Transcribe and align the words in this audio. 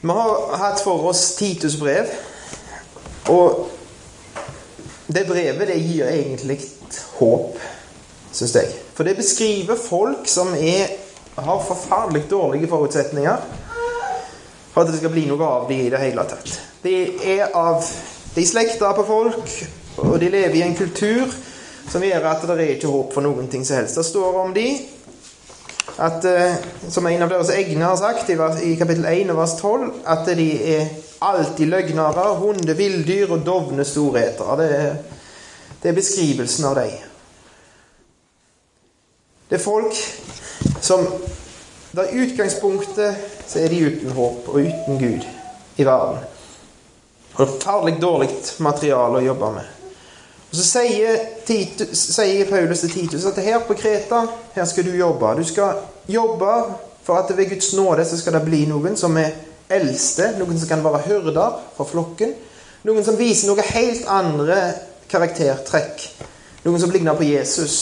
Vi 0.00 0.08
har 0.08 0.56
hatt 0.56 0.80
for 0.80 1.10
oss 1.10 1.34
Titus 1.36 1.76
brev, 1.76 2.08
og 3.28 3.68
det 5.06 5.26
brevet 5.28 5.68
det 5.68 5.76
gir 5.76 6.06
egentlig 6.08 6.56
håp, 7.18 7.58
syns 8.32 8.54
jeg. 8.56 8.70
For 8.96 9.04
det 9.04 9.18
beskriver 9.18 9.76
folk 9.76 10.24
som 10.30 10.54
er, 10.56 10.94
har 11.36 11.66
forferdelig 11.66 12.24
dårlige 12.30 12.68
forutsetninger 12.68 13.44
for 14.72 14.80
at 14.82 14.88
det 14.88 15.02
skal 15.02 15.12
bli 15.12 15.26
noe 15.28 15.44
av 15.44 15.68
dem 15.68 15.84
i 15.84 15.90
det 15.92 16.00
hele 16.00 16.24
tatt. 16.30 16.56
De 16.82 16.96
er 17.36 17.52
av 17.56 17.84
De 18.30 18.44
slekter 18.46 18.92
på 18.94 19.02
folk, 19.02 19.48
og 19.98 20.20
de 20.22 20.28
lever 20.30 20.60
i 20.60 20.62
en 20.62 20.76
kultur 20.78 21.32
som 21.90 22.04
gjør 22.06 22.28
at 22.30 22.44
det 22.46 22.54
er 22.54 22.76
ikke 22.76 22.92
håp 22.92 23.16
for 23.16 23.26
noen 23.26 23.48
ting 23.50 23.64
som 23.66 23.80
helst. 23.80 23.98
Det 23.98 24.04
står 24.06 24.36
om 24.38 24.52
de 24.54 24.68
at, 26.00 26.24
eh, 26.24 26.54
som 26.88 27.06
en 27.06 27.22
av 27.22 27.28
deres 27.28 27.52
egne 27.52 27.84
har 27.84 27.96
sagt 28.00 28.30
i, 28.32 28.36
i 28.64 28.76
kapittel 28.80 29.04
1 29.04 29.34
vers 29.36 29.54
12, 29.60 29.90
at 30.08 30.28
de 30.38 30.48
er 30.74 30.86
alltid 31.20 31.68
løgnere, 31.68 32.24
hunde, 32.40 32.76
villdyr 32.76 33.34
og 33.34 33.44
dovne 33.44 33.84
storheter. 33.84 34.54
Det, 34.56 34.68
er, 34.78 34.96
det 35.82 35.90
er 35.90 35.98
beskrivelsen 35.98 36.70
av 36.70 36.78
dem. 36.80 36.96
Det 39.50 39.58
er 39.58 39.64
folk 39.64 39.96
som 40.80 41.06
Da 41.90 42.04
utgangspunktet 42.06 43.16
så 43.50 43.58
er 43.58 43.72
de 43.72 43.80
uten 43.82 44.12
håp 44.14 44.46
og 44.46 44.60
uten 44.62 44.98
Gud 45.00 45.24
i 45.74 45.82
verden. 45.82 46.20
Og 47.34 47.56
farlig 47.58 47.96
dårlig 47.98 48.28
materiale 48.62 49.18
å 49.18 49.24
jobbe 49.24 49.48
med. 49.56 49.79
Og 50.50 50.56
Så 50.56 50.64
sier, 50.66 51.18
Titus, 51.46 51.98
sier, 52.16 52.48
Paulus 52.50 52.80
til 52.82 52.90
Titus 52.90 53.24
at 53.24 53.38
her 53.38 53.60
på 53.62 53.76
Kreta 53.78 54.24
her 54.54 54.64
skal 54.66 54.84
du 54.88 54.96
jobbe. 54.98 55.36
Du 55.38 55.44
skal 55.46 55.78
jobbe 56.10 56.54
for 57.06 57.20
at 57.20 57.36
ved 57.36 57.48
Guds 57.52 57.72
nåde 57.74 58.04
så 58.04 58.18
skal 58.18 58.34
det 58.34 58.42
bli 58.48 58.64
noen 58.66 58.96
som 58.98 59.14
er 59.16 59.30
eldste, 59.70 60.32
noen 60.38 60.58
som 60.58 60.68
kan 60.68 60.82
være 60.84 61.04
hyrder 61.06 61.60
for 61.76 61.86
flokken. 61.86 62.34
Noen 62.82 63.06
som 63.06 63.18
viser 63.18 63.50
noe 63.50 63.62
helt 63.70 64.08
andre 64.10 64.58
karaktertrekk. 65.10 66.06
Noen 66.64 66.82
som 66.82 66.90
ligner 66.90 67.14
på 67.14 67.28
Jesus. 67.28 67.76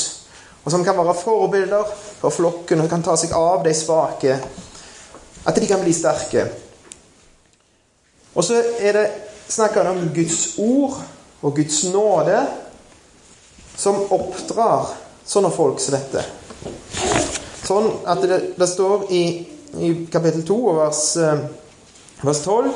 Og 0.65 0.73
som 0.73 0.84
kan 0.84 0.97
være 0.98 1.17
forbilder 1.17 1.89
for 2.21 2.34
flokken 2.34 2.84
og 2.84 2.91
kan 2.91 3.03
ta 3.03 3.17
seg 3.17 3.33
av 3.33 3.65
de 3.65 3.73
svake. 3.75 4.37
At 5.48 5.56
de 5.56 5.69
kan 5.71 5.81
bli 5.81 5.95
sterke. 5.97 6.45
Og 8.34 8.45
så 8.45 8.61
er 8.61 8.93
det 8.98 9.06
snakker 9.48 9.89
han 9.89 9.97
om 9.97 10.11
Guds 10.12 10.59
ord 10.61 10.98
og 11.41 11.56
Guds 11.56 11.84
nåde 11.92 12.41
som 13.78 14.00
oppdrar 14.11 14.91
sånne 15.28 15.50
folk 15.55 15.81
som 15.81 15.94
dette. 15.94 16.25
Sånn 17.69 17.89
at 18.08 18.22
det, 18.25 18.39
det 18.58 18.69
står 18.70 19.06
i, 19.14 19.25
i, 19.78 19.91
kapittel 20.11 20.42
2 20.48 20.59
vers, 20.78 21.03
eh, 21.22 21.42
vers 22.25 22.41
12 22.44 22.70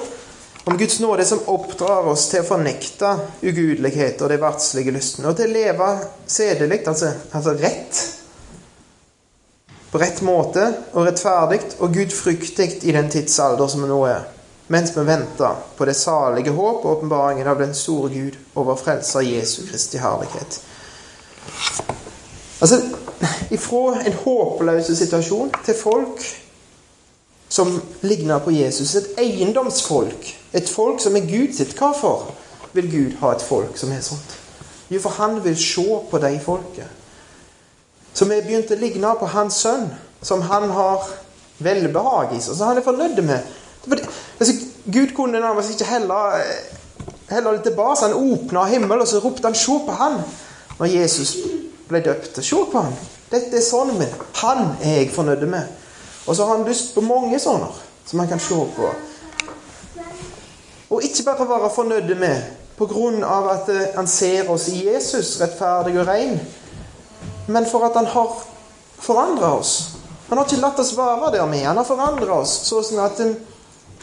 om 0.64 0.77
Guds 0.78 1.00
nåde 1.02 1.24
som 1.27 1.40
oppdrar 1.50 2.06
oss 2.12 2.28
til 2.30 2.44
å 2.44 2.46
fornekte 2.46 3.08
ugudelighet 3.42 4.20
og 4.22 4.30
de 4.30 4.38
verdslige 4.38 4.94
lystene, 4.94 5.33
og 5.33 5.38
til 5.40 5.50
å 5.50 5.56
leve 5.56 5.88
sedelig, 6.30 6.84
altså, 6.86 7.10
altså 7.34 7.56
rett, 7.58 8.02
på 9.90 10.00
rett 10.00 10.22
måte 10.24 10.68
og 10.92 11.08
rettferdig 11.08 11.58
og 11.83 11.96
gudfryktig 11.96 12.68
i 12.86 12.94
den 12.94 13.10
tidsalder 13.10 13.68
som 13.68 13.83
vi 13.83 13.90
nå 13.90 13.98
er 14.06 14.31
mens 14.73 14.95
vi 14.97 15.05
venter 15.05 15.59
på 15.77 15.84
det 15.84 15.97
salige 15.98 16.55
håp 16.56 16.84
og 16.84 16.91
åpenbaringen 16.97 17.48
av 17.48 17.61
den 17.61 17.75
store 17.77 18.09
Gud 18.12 18.39
og 18.55 18.70
vår 18.70 18.79
frelser 18.81 19.27
Jesu 19.27 19.67
Kristi 19.69 20.01
herlighet. 20.01 20.61
Altså, 22.62 22.79
ifra 23.51 23.98
en 24.06 24.17
håpløs 24.25 24.89
situasjon 24.98 25.51
til 25.67 25.77
folk 25.77 26.23
som 27.53 27.83
ligner 28.01 28.39
på 28.39 28.51
Jesus. 28.51 28.95
Et 28.95 29.11
eiendomsfolk. 29.19 30.31
Et 30.53 30.69
folk 30.69 31.01
som 31.01 31.17
er 31.17 31.27
Gud 31.27 31.53
sitt. 31.57 31.77
Hvorfor 31.79 32.31
vil 32.73 32.91
Gud 32.91 33.19
ha 33.20 33.34
et 33.34 33.45
folk 33.45 33.77
som 33.77 33.92
er 33.92 34.01
sånt? 34.01 34.39
Jo, 34.89 35.01
for 35.01 35.11
han 35.19 35.45
vil 35.45 35.57
se 35.57 35.84
på 36.11 36.19
de 36.19 36.33
folket. 36.45 36.89
Som 38.14 38.33
er 38.33 38.45
begynt 38.45 38.73
å 38.73 38.80
ligne 38.80 39.13
på 39.20 39.29
hans 39.35 39.61
sønn, 39.64 39.91
som 40.23 40.45
han 40.48 40.70
har 40.70 41.05
velbehag 41.58 42.36
i, 42.36 42.41
som 42.41 42.61
han 42.69 42.80
er 42.80 42.86
fornøyd 42.86 43.20
med. 43.25 43.52
Gud 44.85 45.15
kunne 45.17 45.41
nærmest 45.41 45.70
ikke 45.70 45.85
heller, 45.85 46.41
heller 47.31 47.53
det 47.53 47.63
tilbake. 47.63 48.01
Han 48.03 48.15
åpna 48.15 48.65
himmelen, 48.65 49.01
og 49.01 49.09
så 49.09 49.19
ropte 49.19 49.47
han 49.47 49.55
'Se 49.55 49.73
på 49.87 49.93
han!' 49.93 50.23
når 50.79 50.87
Jesus 50.87 51.37
ble 51.89 52.01
døpt. 52.01 52.45
Se 52.45 52.57
på 52.73 52.81
han! 52.81 52.93
Dette 53.31 53.57
er 53.57 53.63
sønnen 53.65 53.98
min. 53.98 54.15
Han 54.35 54.59
er 54.83 54.97
jeg 54.97 55.11
fornøyd 55.15 55.47
med. 55.47 55.63
Og 56.27 56.37
så 56.37 56.45
har 56.45 56.57
han 56.57 56.69
lyst 56.69 56.95
på 56.95 57.01
mange 57.01 57.39
sånne 57.39 57.69
som 58.07 58.19
han 58.19 58.29
kan 58.29 58.41
se 58.41 58.55
på. 58.77 58.91
Og 60.91 61.03
ikke 61.03 61.25
bare 61.25 61.49
være 61.49 61.70
fornøyd 61.75 62.14
med 62.20 62.43
på 62.77 62.87
grunn 62.87 63.23
av 63.25 63.49
at 63.53 63.69
eh, 63.69 63.95
han 63.95 64.09
ser 64.09 64.51
oss 64.51 64.69
i 64.69 64.83
Jesus, 64.89 65.37
rettferdig 65.41 66.01
og 66.01 66.07
ren, 66.09 66.41
men 67.47 67.67
for 67.70 67.85
at 67.87 67.97
han 67.97 68.09
har 68.11 68.33
forandra 68.99 69.55
oss. 69.59 69.73
Han 70.29 70.39
har 70.39 70.49
ikke 70.49 70.61
latt 70.63 70.81
oss 70.81 70.97
være 70.97 71.33
der 71.37 71.47
med. 71.47 71.64
Han 71.67 71.77
har 71.77 71.87
forandra 71.87 72.41
oss 72.41 72.55
sånn 72.69 73.01
at 73.05 73.20
eh, 73.23 73.35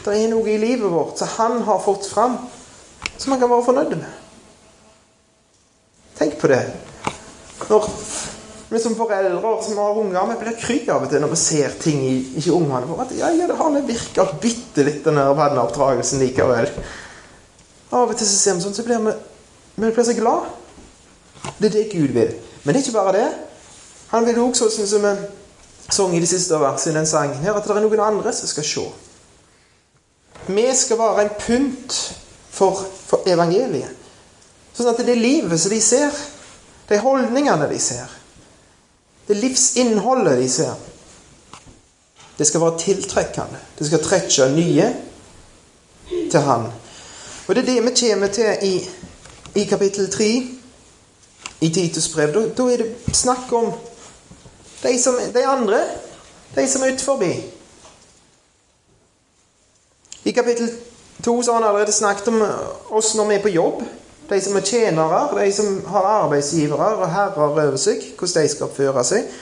det 0.04 0.16
er 0.16 0.30
noe 0.32 0.48
i 0.48 0.58
livet 0.60 0.90
vårt 0.90 1.20
som 1.20 1.28
han 1.36 1.62
har 1.66 1.80
fått 1.84 2.08
fram, 2.08 2.36
som 3.16 3.34
han 3.34 3.40
kan 3.40 3.50
være 3.50 3.66
fornøyd 3.66 3.96
med. 4.00 4.20
Tenk 6.20 6.36
på 6.40 6.50
det. 6.52 6.60
Når 7.68 7.88
vi 8.70 8.80
som 8.80 8.94
foreldre 8.94 9.52
som 9.64 9.78
har 9.82 9.98
unger, 9.98 10.26
vi 10.30 10.38
blir 10.44 10.58
kry 10.60 10.78
av 10.92 11.04
og 11.04 11.10
til 11.10 11.22
når 11.22 11.32
vi 11.32 11.40
ser 11.40 11.76
ting 11.82 12.00
i 12.06 12.16
i 12.38 12.52
ungene 12.54 12.86
våre. 12.86 13.08
Ja, 13.18 13.32
ja, 13.34 13.48
det 13.48 13.56
har 13.58 13.78
virka 13.88 14.26
bitte 14.40 14.84
litt, 14.86 15.02
den 15.04 15.18
vannoppdragelsen 15.18 16.22
likevel. 16.22 16.70
Av 17.90 18.06
og 18.06 18.16
til 18.16 18.28
så 18.28 18.36
ser 18.38 18.56
vi 18.56 18.64
sånn, 18.64 18.76
så 18.76 18.86
blir 18.86 19.02
vi, 19.04 19.16
vi 19.74 19.90
blir 19.90 20.06
så 20.06 20.14
glad. 20.14 20.48
Det 21.58 21.70
er 21.70 21.76
det 21.76 21.86
Gud 21.92 22.14
vil. 22.14 22.34
Men 22.62 22.74
det 22.74 22.80
er 22.80 22.86
ikke 22.86 22.98
bare 22.98 23.16
det. 23.16 23.28
Han 24.10 24.26
vil 24.26 24.38
også, 24.42 24.70
sånn 24.70 24.88
som 24.90 25.06
vi 25.06 25.14
sang 25.90 26.14
i 26.14 26.20
de 26.22 26.28
siste 26.30 26.58
versene 26.60 26.94
i 26.94 26.98
den 27.00 27.08
sangen 27.08 27.42
her, 27.42 27.56
at 27.56 27.66
det 27.66 27.74
er 27.74 27.82
noen 27.82 28.02
andre 28.06 28.32
som 28.34 28.50
skal 28.50 28.66
se. 28.66 28.86
Vi 30.56 30.66
skal 30.76 30.98
være 30.98 31.22
en 31.22 31.34
pynt 31.38 31.96
for, 32.50 32.84
for 33.06 33.26
evangeliet. 33.28 33.96
Sånn 34.74 34.90
at 34.90 35.00
det 35.04 35.14
er 35.14 35.20
livet 35.20 35.60
som 35.60 35.72
de 35.72 35.80
ser, 35.82 36.14
de 36.88 36.98
holdningene 36.98 37.68
de 37.70 37.78
ser, 37.82 38.08
det 39.28 39.36
livsinnholdet 39.38 40.38
de 40.40 40.48
ser, 40.50 40.78
det 42.38 42.46
skal 42.48 42.62
være 42.64 42.78
tiltrekkende. 42.80 43.58
Det 43.78 43.86
skal 43.86 44.02
trekke 44.02 44.48
nye 44.54 44.86
til 46.30 46.40
Han. 46.40 46.70
Og 47.46 47.54
det 47.54 47.62
er 47.62 47.66
det 47.66 47.82
vi 47.84 47.92
kommer 48.00 48.32
til 48.32 48.64
i, 48.64 48.74
i 49.54 49.64
kapittel 49.64 50.10
3 50.10 50.30
i 51.60 51.68
Titus 51.68 52.08
brev. 52.08 52.32
Da, 52.34 52.46
da, 52.56 52.68
er 52.72 52.76
det 52.76 53.16
snakk 53.16 53.52
om 53.52 53.72
de, 54.82 54.94
som, 55.02 55.18
de 55.34 55.46
andre, 55.46 55.82
de 56.54 56.68
som 56.68 56.82
er 56.82 56.94
utenfor. 56.94 57.24
I 60.24 60.32
kapittel 60.32 60.70
2 61.24 61.42
har 61.42 61.54
han 61.54 61.64
allerede 61.64 61.92
snakket 61.92 62.28
om 62.28 62.42
oss 62.88 63.14
når 63.14 63.28
vi 63.28 63.34
er 63.34 63.42
på 63.44 63.54
jobb. 63.54 63.82
De 64.30 64.40
som 64.40 64.56
er 64.56 64.66
tjenere, 64.66 65.20
de 65.34 65.52
som 65.52 65.80
har 65.90 66.10
arbeidsgivere 66.22 66.90
og 67.00 67.08
herrer 67.10 67.46
over 67.46 67.76
seg, 67.80 68.04
hvordan 68.18 68.44
de 68.44 68.52
skal 68.52 68.68
oppføre 68.68 69.04
seg. 69.04 69.32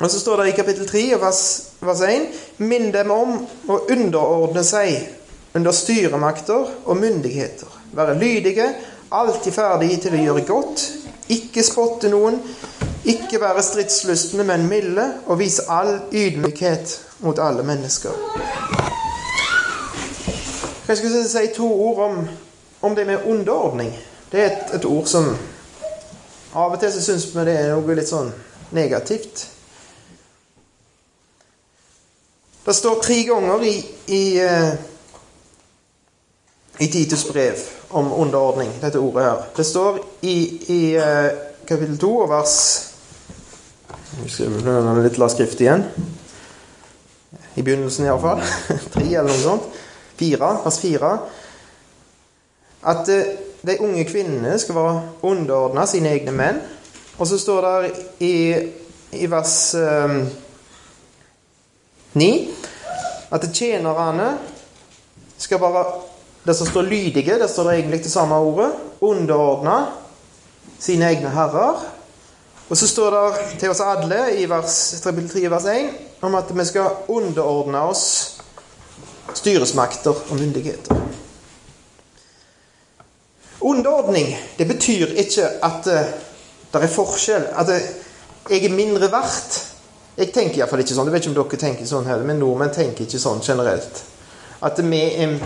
Og 0.00 0.10
så 0.10 0.20
står 0.20 0.40
det 0.40 0.50
i 0.50 0.56
kapittel 0.56 0.88
3 0.88 1.02
vers, 1.20 1.42
vers 1.80 2.02
1.: 2.04 2.28
Minn 2.58 2.90
dem 2.92 3.10
om 3.12 3.34
å 3.68 3.80
underordne 3.92 4.64
seg 4.64 4.96
under 5.54 5.72
styremakter 5.76 6.70
og 6.84 6.96
myndigheter. 6.96 7.68
Være 7.92 8.18
lydige, 8.18 8.68
alltid 9.12 9.52
ferdige 9.52 10.00
til 10.04 10.16
å 10.16 10.22
gjøre 10.24 10.46
godt, 10.48 10.84
ikke 11.28 11.64
spotte 11.66 12.10
noen, 12.12 12.38
ikke 13.04 13.40
være 13.40 13.62
stridslystne, 13.62 14.44
men 14.44 14.68
milde, 14.68 15.06
og 15.26 15.40
vise 15.40 15.66
all 15.68 15.96
ydmykhet 16.12 16.96
mot 17.24 17.38
alle 17.38 17.64
mennesker. 17.66 18.14
Jeg 20.90 20.96
skal 20.96 21.28
si 21.28 21.46
to 21.54 21.66
ord 21.70 21.98
om, 22.10 22.28
om 22.82 22.94
det 22.94 23.06
med 23.06 23.18
underordning. 23.26 23.98
Det 24.32 24.40
er 24.40 24.46
et, 24.46 24.74
et, 24.74 24.84
ord 24.84 25.06
som 25.06 25.36
Av 26.54 26.72
og 26.72 26.80
til 26.82 26.90
så 26.90 27.02
syns 27.04 27.28
vi 27.30 27.44
det 27.46 27.52
er 27.54 27.68
noe 27.70 27.94
litt 27.94 28.08
sånn 28.10 28.32
negativt. 28.74 29.44
Det 32.64 32.74
står 32.74 32.96
tre 33.04 33.18
ganger 33.28 33.62
i, 33.68 33.74
i, 34.10 34.22
eh, 34.42 34.72
i 36.82 36.88
Titus 36.90 37.22
brev 37.28 37.62
om 37.94 38.10
underordning, 38.10 38.72
dette 38.82 38.98
ordet 38.98 39.28
her. 39.28 39.44
Det 39.56 39.66
står 39.68 40.00
i, 40.26 40.34
i 40.74 40.80
eh, 40.98 41.28
kapittel 41.70 42.00
2 42.02 42.10
og 42.24 42.32
vers 42.32 42.56
skal 44.08 44.32
skriver 44.34 45.04
litt 45.04 45.22
la 45.22 45.30
skrift 45.30 45.62
igjen. 45.62 45.86
I 47.54 47.62
begynnelsen 47.62 48.10
iallfall. 48.10 48.42
Tre 48.96 49.06
eller 49.06 49.30
noe 49.30 49.44
sånt. 49.44 49.70
4, 50.20 50.50
vers 50.64 50.80
4, 50.84 51.12
at 52.92 53.08
eh, 53.12 53.32
de 53.66 53.76
unge 53.84 54.04
kvinnene 54.08 54.58
skal 54.58 54.76
være 54.76 55.00
underordna 55.28 55.86
sine 55.88 56.14
egne 56.14 56.32
menn. 56.36 56.60
Og 57.20 57.28
så 57.28 57.38
står 57.38 57.66
det 57.66 57.90
i, 58.24 58.36
i 59.20 59.26
vers 59.28 59.74
um, 59.76 60.20
eh, 60.20 60.38
9 62.12 62.30
At 63.30 63.44
tjenerne 63.54 64.30
skal 65.38 65.60
være 65.60 65.84
det 66.46 66.56
som 66.56 66.66
står 66.66 66.88
lydige, 66.88 67.38
det 67.38 67.50
står 67.50 67.68
det 67.68 67.74
egentlig 67.78 68.02
det 68.02 68.10
samme 68.10 68.34
ordet, 68.34 68.72
underordna 69.00 69.76
sine 70.80 71.12
egne 71.12 71.28
herrer. 71.30 71.84
Og 72.70 72.76
så 72.76 72.88
står 72.88 73.10
det 73.10 73.58
til 73.60 73.70
oss 73.70 73.82
alle 73.84 74.22
i 74.40 74.48
vers 74.48 74.76
3, 75.04 75.12
vers 75.50 75.68
1 75.68 76.24
om 76.24 76.34
at 76.34 76.50
vi 76.56 76.64
skal 76.64 77.04
underordne 77.08 77.82
oss 77.90 78.39
styresmakter 79.34 80.16
og 80.30 80.36
myndigheter. 80.36 81.00
Underordning 83.60 84.32
det 84.58 84.66
betyr 84.68 85.12
ikke 85.20 85.48
at 85.62 85.86
uh, 85.86 86.12
det 86.72 86.82
er 86.82 86.94
forskjell. 86.94 87.50
At 87.52 87.68
uh, 87.68 87.90
jeg 88.50 88.64
er 88.64 88.74
mindre 88.74 89.10
verdt. 89.12 89.58
Jeg 90.16 90.32
tenker 90.34 90.60
iallfall 90.60 90.82
ikke 90.84 90.96
sånn. 90.96 91.10
Jeg 91.10 91.16
vet 91.16 91.26
ikke 91.26 91.32
om 91.34 91.36
dere 91.42 91.60
tenker 91.60 91.88
sånn 91.88 92.08
heller, 92.08 92.26
men 92.28 92.40
nordmenn 92.40 92.72
tenker 92.74 93.06
ikke 93.06 93.20
sånn 93.20 93.44
generelt. 93.44 94.02
At 94.64 94.80
vi 94.84 95.00
er, 95.24 95.36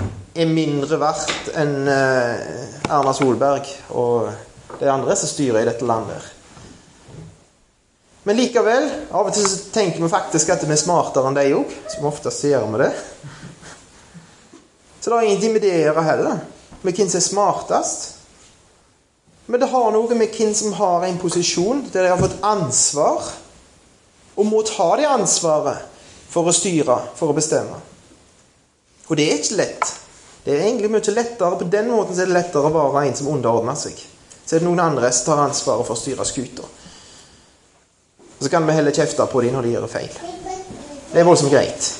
mindre 0.50 0.98
verdt 0.98 1.52
enn 1.54 1.74
uh, 1.86 2.88
Erna 2.90 3.12
Solberg 3.14 3.68
og 3.94 4.32
de 4.80 4.88
andre 4.90 5.14
som 5.18 5.30
styrer 5.30 5.62
i 5.62 5.68
dette 5.68 5.86
landet. 5.86 6.32
Men 8.24 8.38
likevel, 8.40 8.88
av 9.12 9.28
og 9.28 9.34
til 9.36 9.46
tenker 9.74 10.00
vi 10.00 10.08
faktisk 10.08 10.54
at 10.54 10.62
vi 10.64 10.72
er 10.72 10.80
smartere 10.80 11.28
enn 11.28 11.36
de 11.36 11.44
òg. 11.58 11.72
Som 11.92 12.08
oftest 12.08 12.46
gjør 12.48 12.70
vi 12.72 12.80
det. 12.80 12.92
Så 15.04 15.10
det 15.10 15.16
er 15.16 15.22
ingenting 15.28 15.52
med 15.52 15.60
det 15.60 15.70
å 15.74 15.80
gjøre 15.82 16.02
heller. 16.06 16.36
Med 16.80 16.96
hvem 16.96 17.08
som 17.12 17.18
er 17.18 17.24
smartest. 17.26 18.04
Men 19.52 19.60
det 19.60 19.66
har 19.68 19.90
noe 19.92 20.16
med 20.16 20.30
hvem 20.32 20.54
som 20.56 20.72
har 20.78 21.02
en 21.04 21.18
posisjon 21.20 21.82
der 21.92 22.06
de 22.06 22.12
har 22.14 22.20
fått 22.22 22.38
ansvar, 22.40 23.26
og 24.32 24.46
må 24.48 24.62
ta 24.64 24.86
det 24.96 25.04
ansvaret 25.04 25.82
for 26.32 26.48
å 26.48 26.54
styre, 26.56 26.96
for 27.18 27.34
å 27.34 27.36
bestemme. 27.36 27.76
Og 29.04 29.20
det 29.20 29.26
er 29.28 29.42
ikke 29.42 29.58
lett. 29.58 29.90
Det 30.46 30.54
er 30.54 30.64
egentlig 30.70 30.88
mye 30.94 31.14
lettere 31.18 31.58
på 31.60 31.68
den 31.74 31.90
måten 31.92 32.16
så 32.16 32.24
er 32.24 32.30
det 32.32 32.38
lettere 32.38 32.70
å 32.70 32.72
være 32.72 33.02
en 33.04 33.18
som 33.18 33.28
underordner 33.34 33.76
seg. 33.76 34.00
Så 34.40 34.56
er 34.56 34.64
det 34.64 34.68
noen 34.70 34.86
andre 34.86 35.12
som 35.12 35.34
tar 35.34 35.44
ansvaret 35.44 35.84
for 35.84 35.98
å 35.98 36.00
styre 36.00 36.24
skuta. 36.24 36.64
Så 38.40 38.48
kan 38.48 38.64
vi 38.64 38.78
heller 38.80 38.96
kjefte 38.96 39.28
på 39.28 39.44
dem 39.44 39.52
når 39.52 39.68
de 39.68 39.76
gjør 39.76 39.86
feil. 39.98 40.16
Det 41.12 41.20
er 41.20 41.28
voldsomt 41.28 41.52
greit. 41.52 41.92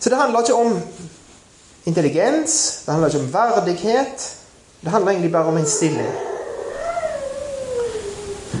Så 0.00 0.10
det 0.10 0.16
handler 0.16 0.40
ikke 0.40 0.54
om 0.54 0.80
intelligens, 1.84 2.82
det 2.86 2.92
handler 2.92 3.08
ikke 3.08 3.20
om 3.20 3.32
verdighet. 3.32 4.36
Det 4.80 4.90
handler 4.90 5.12
egentlig 5.12 5.32
bare 5.32 5.46
om 5.46 5.56
en 5.56 5.66
stilling. 5.66 6.12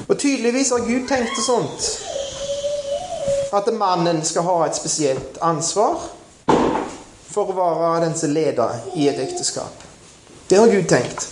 Og 0.08 0.18
tydeligvis 0.18 0.70
har 0.70 0.78
Gud 0.78 1.08
tenkt 1.08 1.36
det 1.36 1.44
sånt. 1.46 2.00
At 3.52 3.74
mannen 3.74 4.24
skal 4.24 4.42
ha 4.42 4.66
et 4.66 4.76
spesielt 4.76 5.38
ansvar 5.42 6.02
for 7.30 7.50
å 7.50 7.56
være 7.56 8.04
den 8.04 8.16
som 8.18 8.34
leder 8.34 8.76
i 8.94 9.08
et 9.08 9.18
ekteskap. 9.22 9.86
Det 10.50 10.58
har 10.58 10.68
Gud 10.68 10.88
tenkt. 10.90 11.28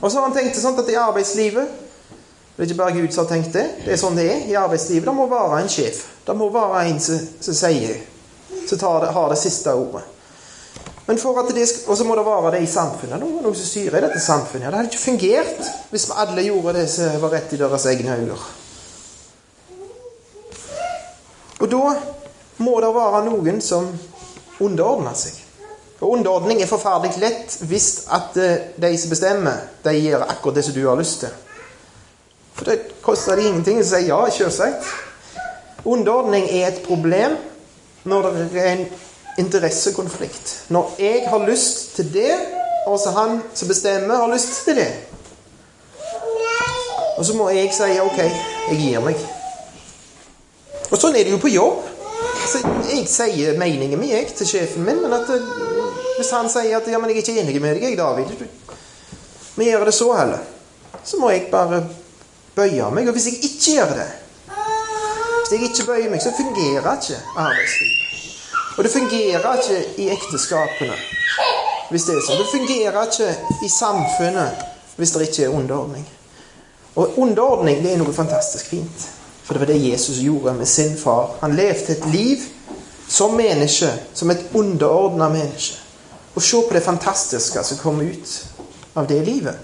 Og 0.00 0.10
så 0.10 0.18
har 0.18 0.28
han 0.28 0.34
tenkt 0.36 0.54
det 0.54 0.62
sånn 0.62 0.78
at 0.78 0.88
i 0.88 0.96
arbeidslivet 0.96 1.82
Det 2.56 2.62
er 2.62 2.70
ikke 2.70 2.78
bare 2.78 2.96
Gud 2.96 3.12
som 3.12 3.26
har 3.26 3.34
tenkt 3.34 3.52
det. 3.52 3.66
Det 3.84 3.92
er 3.92 3.98
sånn 4.00 4.16
det 4.16 4.30
er 4.32 4.44
i 4.48 4.54
arbeidslivet. 4.56 5.04
Det 5.04 5.12
må 5.12 5.26
være 5.28 5.58
en 5.60 5.68
sjef. 5.68 5.98
Det 6.24 6.36
må 6.38 6.46
være 6.48 6.86
en 6.88 7.00
som, 7.04 7.18
sier 7.52 7.98
Som 8.68 8.78
har 9.14 9.28
det 9.30 9.38
siste 9.38 9.74
ordet. 9.74 10.02
Men 11.06 11.18
for 11.18 11.38
at 11.38 11.54
det, 11.54 11.68
Og 11.86 11.96
så 11.96 12.04
må 12.04 12.16
det 12.16 12.26
være 12.26 12.50
det 12.50 12.62
i 12.62 12.66
samfunnet. 12.66 13.20
noe 13.20 13.42
noen 13.42 13.54
som 13.54 13.66
styrer 13.66 13.98
i 13.98 14.06
dette 14.08 14.20
samfunnet. 14.20 14.66
Det 14.66 14.74
hadde 14.74 14.90
ikke 14.90 15.04
fungert 15.04 15.72
hvis 15.90 16.06
vi 16.08 16.12
alle 16.16 16.42
gjorde 16.42 16.72
det 16.80 16.88
som 16.90 17.20
var 17.22 17.30
rett 17.30 17.52
i 17.52 17.56
deres 17.56 17.86
egne 17.86 18.16
øyne. 18.16 18.38
Og 21.60 21.70
da 21.70 21.94
må 22.58 22.80
det 22.80 22.94
være 22.94 23.24
noen 23.24 23.60
som 23.60 23.88
underordner 24.60 25.14
seg. 25.14 25.42
Og 26.00 26.10
Underordning 26.10 26.60
er 26.60 26.68
forferdelig 26.68 27.20
lett 27.20 27.56
hvis 27.70 28.06
at 28.12 28.36
eh, 28.36 28.68
de 28.76 28.98
som 28.98 29.10
bestemmer, 29.10 29.62
de 29.84 29.94
gjør 29.96 30.26
akkurat 30.28 30.58
det 30.58 30.64
som 30.64 30.74
du 30.74 30.82
har 30.88 30.98
lyst 30.98 31.20
til. 31.20 31.32
For 32.56 32.64
det 32.64 33.00
koster 33.02 33.36
det 33.36 33.46
ingenting 33.46 33.80
å 33.80 33.86
si 33.86 34.02
ja, 34.08 34.18
selvsagt. 34.32 34.84
Underordning 35.84 36.48
er 36.50 36.68
et 36.68 36.82
problem 36.84 37.36
når 38.06 38.30
det 38.52 38.62
er 38.62 38.72
en 38.72 38.86
interessekonflikt. 39.38 40.54
Når 40.68 40.94
jeg 40.98 41.24
har 41.28 41.48
lyst 41.48 41.96
til 41.96 42.12
det, 42.14 42.32
og 42.86 42.98
så 43.00 43.10
han 43.10 43.40
som 43.54 43.68
bestemmer, 43.68 44.16
har 44.16 44.32
lyst 44.32 44.64
til 44.64 44.76
det. 44.76 44.90
Og 47.16 47.24
så 47.24 47.34
må 47.36 47.48
jeg 47.50 47.72
si 47.74 47.98
OK, 48.00 48.18
jeg 48.70 48.78
gir 48.78 49.04
meg. 49.04 49.20
Og 50.90 50.98
sånn 51.00 51.16
er 51.16 51.26
det 51.26 51.32
jo 51.34 51.42
på 51.42 51.50
jobb. 51.50 51.84
Så 52.46 52.60
jeg 52.86 53.06
sier 53.10 53.56
meningen 53.58 53.98
min 53.98 54.12
jeg, 54.12 54.28
til 54.38 54.48
sjefen 54.48 54.84
min, 54.86 55.00
men 55.02 55.14
at 55.16 55.30
eh, 55.34 55.48
hvis 56.16 56.30
han 56.32 56.48
sier 56.52 56.76
at 56.78 56.86
ja, 56.88 56.98
men 56.98 57.10
'jeg 57.10 57.18
er 57.18 57.22
ikke 57.24 57.40
enig 57.42 57.60
med 57.60 57.80
deg, 57.80 57.98
David' 57.98 58.46
Vi 59.56 59.64
gjør 59.64 59.84
det 59.84 59.94
så 59.94 60.12
heller. 60.12 60.38
Så 61.04 61.16
må 61.16 61.30
jeg 61.30 61.48
bare 61.50 61.88
bøye 62.54 62.90
meg. 62.92 63.08
Og 63.08 63.12
hvis 63.12 63.26
jeg 63.26 63.34
ikke 63.34 63.72
gjør 63.72 63.92
det 63.96 64.08
Hvis 65.46 65.60
jeg 65.60 65.70
ikke 65.70 65.86
bøyer 65.86 66.10
meg, 66.10 66.22
så 66.22 66.32
fungerer 66.36 66.96
ikke 66.96 67.16
arbeidslivet. 67.36 67.98
Og 68.76 68.84
det 68.84 68.90
fungerer 68.92 69.52
ikke 69.54 70.02
i 70.02 70.08
ekteskapene 70.10 70.96
hvis 71.90 72.02
det 72.02 72.16
er 72.16 72.24
sånn. 72.26 72.40
Det 72.40 72.48
fungerer 72.50 72.96
ikke 73.06 73.28
i 73.62 73.68
samfunnet 73.70 74.64
hvis 74.98 75.12
det 75.14 75.28
ikke 75.28 75.44
er 75.44 75.54
underordning. 75.54 76.02
Og 76.98 77.20
underordning 77.22 77.78
det 77.84 77.92
er 77.92 78.00
noe 78.00 78.14
fantastisk 78.16 78.72
fint. 78.72 79.04
For 79.44 79.54
det 79.54 79.62
var 79.62 79.70
det 79.70 79.84
Jesus 79.84 80.18
gjorde 80.18 80.56
med 80.58 80.66
sin 80.66 80.96
far. 80.98 81.36
Han 81.44 81.54
levde 81.54 81.94
et 81.94 82.08
liv 82.10 82.42
som 83.06 83.38
menneske, 83.38 83.92
som 84.18 84.34
et 84.34 84.42
underordna 84.50 85.30
menneske. 85.30 85.78
Og 86.34 86.42
se 86.42 86.64
på 86.66 86.74
det 86.74 86.82
fantastiske 86.82 87.62
som 87.64 87.78
kom 87.84 88.02
ut 88.02 88.34
av 88.98 89.06
det 89.06 89.22
livet. 89.22 89.62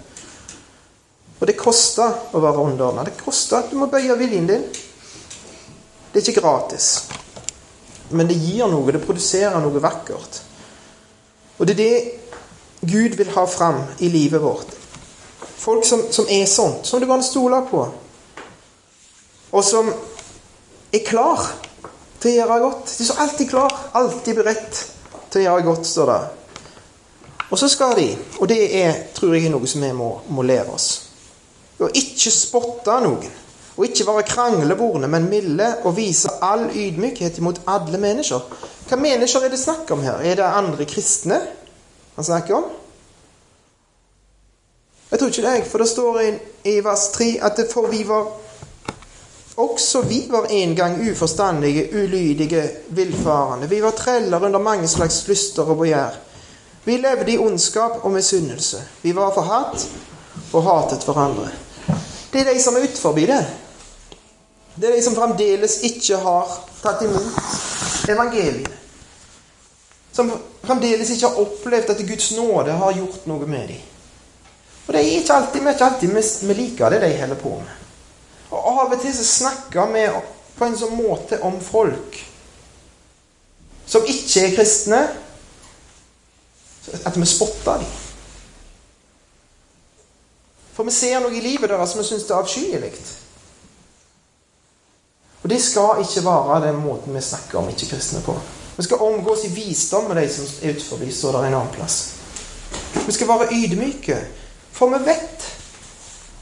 Og 1.41 1.51
det 1.51 1.59
koster 1.59 2.31
å 2.31 2.47
være 2.47 2.71
underordna. 2.71 3.03
Det 3.11 3.19
koster 3.19 3.65
at 3.65 3.75
du 3.75 3.81
må 3.83 3.91
bøye 3.91 4.15
viljen 4.23 4.47
din. 4.47 4.65
Det 6.13 6.21
er 6.21 6.29
ikke 6.29 6.41
gratis. 6.41 6.89
Men 8.13 8.29
det 8.29 8.37
gir 8.37 8.69
noe. 8.69 8.93
Det 8.93 9.03
produserer 9.05 9.61
noe 9.63 9.83
vakkert. 9.83 10.43
Og 11.59 11.67
det 11.69 11.77
er 11.77 11.81
det 11.81 12.21
Gud 12.83 13.17
vil 13.17 13.31
ha 13.31 13.45
fram 13.47 13.83
i 14.03 14.09
livet 14.11 14.43
vårt. 14.43 14.73
Folk 15.57 15.87
som, 15.87 16.03
som 16.11 16.27
er 16.29 16.47
sånt, 16.51 16.87
som 16.87 17.01
du 17.01 17.07
kan 17.07 17.23
stole 17.23 17.61
på. 17.71 17.85
Og 19.53 19.65
som 19.65 19.93
er 20.93 21.05
klar 21.07 21.45
til 22.19 22.33
å 22.33 22.35
gjøre 22.41 22.59
godt. 22.65 22.95
De 22.99 23.07
er 23.07 23.23
alltid 23.23 23.51
klar, 23.51 23.77
alltid 23.93 24.41
beredt 24.41 24.81
til 25.31 25.43
å 25.43 25.45
gjøre 25.45 25.67
godt, 25.69 25.87
står 25.87 26.11
det. 26.11 26.21
Og 27.53 27.61
så 27.61 27.69
skal 27.69 27.95
de, 27.99 28.09
og 28.41 28.49
det 28.49 28.61
er, 28.81 28.99
tror 29.15 29.37
jeg 29.37 29.47
er 29.47 29.53
noe 29.53 29.69
som 29.69 29.85
vi 29.85 29.93
må, 29.95 30.09
må 30.33 30.45
lære 30.47 30.73
oss, 30.73 30.89
å 31.83 31.91
ikke 31.93 32.33
spotte 32.33 32.97
noen. 33.05 33.42
Og 33.77 33.87
ikke 33.87 34.07
være 34.07 34.27
kranglevorne, 34.29 35.09
men 35.09 35.31
milde 35.31 35.69
og 35.85 35.97
vise 35.97 36.29
all 36.43 36.67
ydmykhet 36.75 37.39
imot 37.39 37.63
alle 37.67 37.99
mennesker. 37.99 38.45
Hva 38.89 38.99
mennesker 39.01 39.47
er 39.47 39.53
det 39.53 39.61
snakk 39.61 39.91
om 39.95 40.03
her? 40.05 40.21
Er 40.21 40.37
det 40.37 40.45
andre 40.45 40.85
kristne 40.85 41.41
han 42.17 42.25
snakker 42.25 42.59
om? 42.59 42.71
Jeg 45.11 45.19
tror 45.19 45.29
ikke 45.29 45.45
det, 45.45 45.67
for 45.69 45.79
det 45.79 45.89
står 45.89 46.21
i 46.65 46.79
vers 46.85 47.09
3 47.13 47.27
at 47.45 47.57
det 47.57 47.69
for 47.73 47.89
vi 47.93 48.05
var 48.09 48.31
også 49.57 50.01
vi 50.09 50.27
var 50.31 50.47
en 50.51 50.77
gang 50.77 51.11
uforstandige, 51.11 51.89
ulydige, 51.93 52.71
villfarende. 52.89 53.69
Vi 53.69 53.83
var 53.83 53.91
treller 53.91 54.45
under 54.45 54.61
mange 54.61 54.89
slags 54.89 55.29
lyster 55.29 55.63
og 55.63 55.77
begjær. 55.77 56.17
Vi 56.85 56.97
levde 56.97 57.33
i 57.33 57.39
ondskap 57.39 58.01
og 58.03 58.11
misunnelse. 58.11 58.83
Vi 59.03 59.15
var 59.15 59.35
forhatt 59.35 59.89
og 60.53 60.63
hatet 60.63 61.05
hverandre. 61.05 61.51
Det 62.33 62.41
er 62.41 62.55
de 62.55 62.61
som 62.63 62.77
er 62.77 62.87
utenfor 62.89 63.17
det. 63.17 63.41
Det 64.75 64.89
er 64.89 64.97
de 64.97 65.03
som 65.05 65.17
fremdeles 65.17 65.83
ikke 65.85 66.17
har 66.17 66.55
tatt 66.81 67.03
imot 67.05 68.09
evangeliet. 68.09 68.71
Som 70.13 70.33
fremdeles 70.65 71.11
ikke 71.13 71.29
har 71.29 71.41
opplevd 71.41 71.93
at 71.93 72.05
Guds 72.09 72.31
nåde 72.37 72.73
har 72.81 72.97
gjort 72.97 73.27
noe 73.29 73.49
med 73.49 73.69
dem. 73.69 73.89
Og 74.87 74.95
det 74.95 75.01
er 75.01 75.15
ikke 75.21 75.35
alltid, 75.37 75.63
vi 75.63 75.73
ikke 75.73 75.85
alltid 75.85 76.47
vi 76.49 76.55
liker 76.59 76.91
det 76.91 77.01
de 77.05 77.13
holder 77.21 77.41
på 77.41 77.55
med. 77.61 77.79
Og 78.53 78.67
av 78.69 78.93
og 78.93 79.01
til 79.01 79.15
så 79.17 79.25
snakker 79.25 79.93
vi 79.93 80.07
på 80.59 80.67
en 80.67 80.77
sånn 80.77 80.97
måte 80.99 81.39
om 81.47 81.57
folk 81.65 82.19
som 83.89 84.05
ikke 84.09 84.47
er 84.47 84.55
kristne, 84.57 85.01
at 87.05 87.17
vi 87.17 87.29
spotter 87.29 87.83
dem. 87.83 88.02
Vi 90.93 90.97
ser 90.97 91.23
noe 91.25 91.33
i 91.33 91.41
livet 91.41 91.71
deres 91.73 91.95
som 91.95 92.03
vi 92.03 92.05
syns 92.05 92.27
er 92.29 92.37
avskyelig. 92.37 92.91
Og 95.41 95.47
det 95.49 95.61
skal 95.65 96.03
ikke 96.03 96.25
være 96.27 96.59
den 96.67 96.83
måten 96.85 97.17
vi 97.17 97.23
snakker 97.25 97.63
om 97.63 97.71
ikke-kristne 97.73 98.21
på. 98.21 98.35
Vi 98.77 98.85
skal 98.85 99.01
omgås 99.07 99.47
i 99.47 99.53
visdom 99.55 100.11
med 100.11 100.21
de 100.21 100.27
som 100.29 100.45
er 100.45 100.75
utenfor, 100.75 101.07
står 101.17 101.39
der 101.39 101.47
en 101.47 101.57
annen 101.57 101.73
plass. 101.73 101.97
Vi 103.07 103.15
skal 103.17 103.31
være 103.31 103.49
ydmyke, 103.57 104.19
for 104.77 104.93
vi 104.93 105.01
vet 105.07 105.49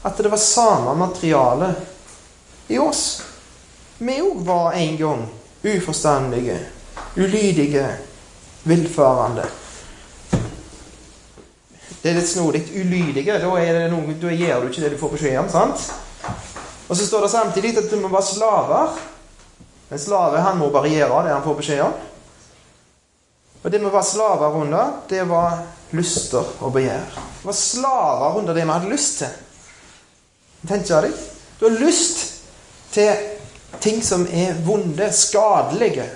at 0.03 0.19
det 0.19 0.33
var 0.35 0.43
samme 0.43 0.97
materiale 0.99 1.71
i 2.67 2.83
oss. 2.83 3.21
Vi 4.03 4.19
òg 4.19 4.43
var 4.51 4.75
en 4.75 4.99
gang 4.99 5.25
uforstandige, 5.63 6.59
ulydige, 7.15 7.87
villfarende. 8.67 9.47
Det 12.01 12.09
er 12.09 12.17
litt 12.17 12.29
snodig. 12.29 12.63
Ulydige, 12.73 13.37
da, 13.37 13.49
noe, 13.91 14.15
da 14.17 14.33
gjør 14.33 14.63
du 14.63 14.71
ikke 14.71 14.83
det 14.83 14.93
du 14.95 15.01
får 15.01 15.13
beskjed 15.15 15.39
om. 15.43 15.49
sant? 15.53 15.83
Og 16.87 16.97
så 16.97 17.05
står 17.05 17.27
det 17.27 17.31
samtidig 17.31 17.77
at 17.77 17.91
du 17.91 17.99
må 18.01 18.09
være 18.11 18.29
slaver. 18.33 18.95
En 19.91 19.99
slave 19.99 20.41
han 20.41 20.57
må 20.57 20.71
bare 20.73 20.89
gjøre 20.89 21.25
det 21.27 21.35
han 21.35 21.45
får 21.45 21.59
beskjed 21.59 21.83
om. 21.85 21.93
Og 23.61 23.71
det 23.71 23.79
vi 23.83 23.91
var 23.93 24.05
slaver 24.07 24.57
under, 24.57 24.95
det 25.09 25.21
var 25.29 25.59
lyster 25.93 26.47
og 26.59 26.73
begjær. 26.73 27.05
Det 27.13 27.45
var 27.45 27.57
slaver 27.57 28.37
under 28.39 28.57
det 28.57 28.65
vi 28.65 28.73
hadde 28.73 28.89
lyst 28.89 29.21
til. 29.21 29.35
Tenker 30.67 31.05
deg? 31.05 31.21
Du 31.59 31.67
har 31.67 31.77
lyst 31.81 32.23
til 32.91 33.13
ting 33.81 34.01
som 34.03 34.25
er 34.25 34.57
vonde, 34.65 35.11
skadelige, 35.13 36.07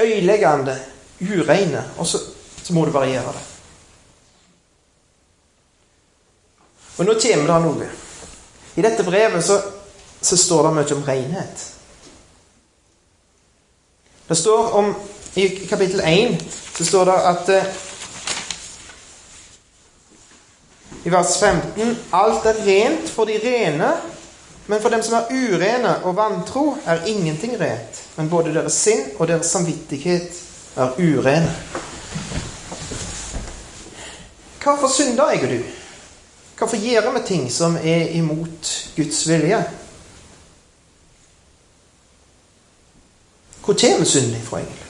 øyeleggende, 0.00 0.76
ureine. 1.20 1.84
Og 1.98 2.06
så, 2.06 2.20
så 2.62 2.74
må 2.76 2.84
du 2.84 2.92
bare 2.92 3.10
gjøre 3.10 3.32
det. 3.32 3.51
Og 7.02 7.06
nå 7.08 7.14
kommer 7.18 7.48
det 7.50 7.62
noe. 7.64 7.86
I 8.78 8.82
dette 8.84 9.02
brevet 9.02 9.42
så, 9.42 9.56
så 10.22 10.36
står 10.38 10.68
det 10.68 10.70
mye 10.76 10.94
om 10.94 11.00
renhet. 11.02 11.64
Det 14.28 14.36
står 14.38 14.76
om 14.78 14.92
I 15.34 15.48
kapittel 15.66 16.04
1 16.06 16.44
så 16.76 16.86
står 16.86 17.10
det 17.10 17.16
at 17.32 17.50
eh, 17.56 17.66
I 21.02 21.10
vers 21.10 21.34
15 21.40 21.98
Alt 22.14 22.46
er 22.46 22.62
rent 22.68 23.10
for 23.10 23.26
de 23.26 23.40
rene, 23.42 23.90
men 24.70 24.80
for 24.80 24.94
dem 24.94 25.02
som 25.02 25.18
er 25.18 25.34
urene 25.34 25.98
og 26.06 26.14
vantro, 26.16 26.76
er 26.86 27.02
ingenting 27.10 27.58
rent. 27.58 28.04
Men 28.14 28.30
både 28.30 28.54
deres 28.54 28.78
sinn 28.78 29.08
og 29.18 29.26
deres 29.26 29.50
samvittighet 29.50 30.42
er 30.78 30.94
urene. 31.02 31.50
Hvorfor 34.62 34.86
synder 35.02 35.32
jeg 35.34 35.48
og 35.48 35.56
du? 35.58 35.81
Hvorfor 36.62 36.76
gjør 36.76 37.10
vi 37.10 37.20
ting 37.26 37.52
som 37.52 37.76
er 37.76 38.12
imot 38.14 38.90
Guds 38.96 39.28
vilje? 39.28 39.64
Hvor 43.64 43.74
kommer 43.74 44.04
synden 44.04 44.36
ifra, 44.36 44.58
egentlig? 44.58 44.86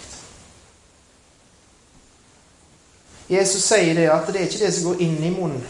Jesus 3.31 3.65
sier 3.65 3.95
det 3.95 4.05
at 4.13 4.29
det 4.29 4.43
er 4.43 4.51
ikke 4.51 4.61
det 4.67 4.75
som 4.75 4.91
går 4.91 5.01
inn 5.07 5.17
i 5.25 5.31
munnen, 5.33 5.65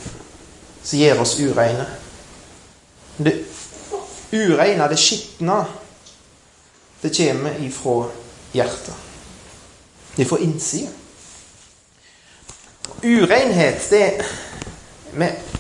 som 0.83 0.99
gjør 0.99 1.23
oss 1.23 1.37
ureine. 1.39 1.87
Det 3.23 3.37
ureine, 4.33 4.91
det 4.91 4.99
skitne, 4.99 5.61
det 7.03 7.15
kommer 7.15 7.63
ifra 7.63 7.97
hjertet. 8.59 9.07
Ifra 10.19 10.43
innsida. 10.43 10.91
Urenhet, 13.07 13.91
det 13.91 14.25
med, 15.13 15.52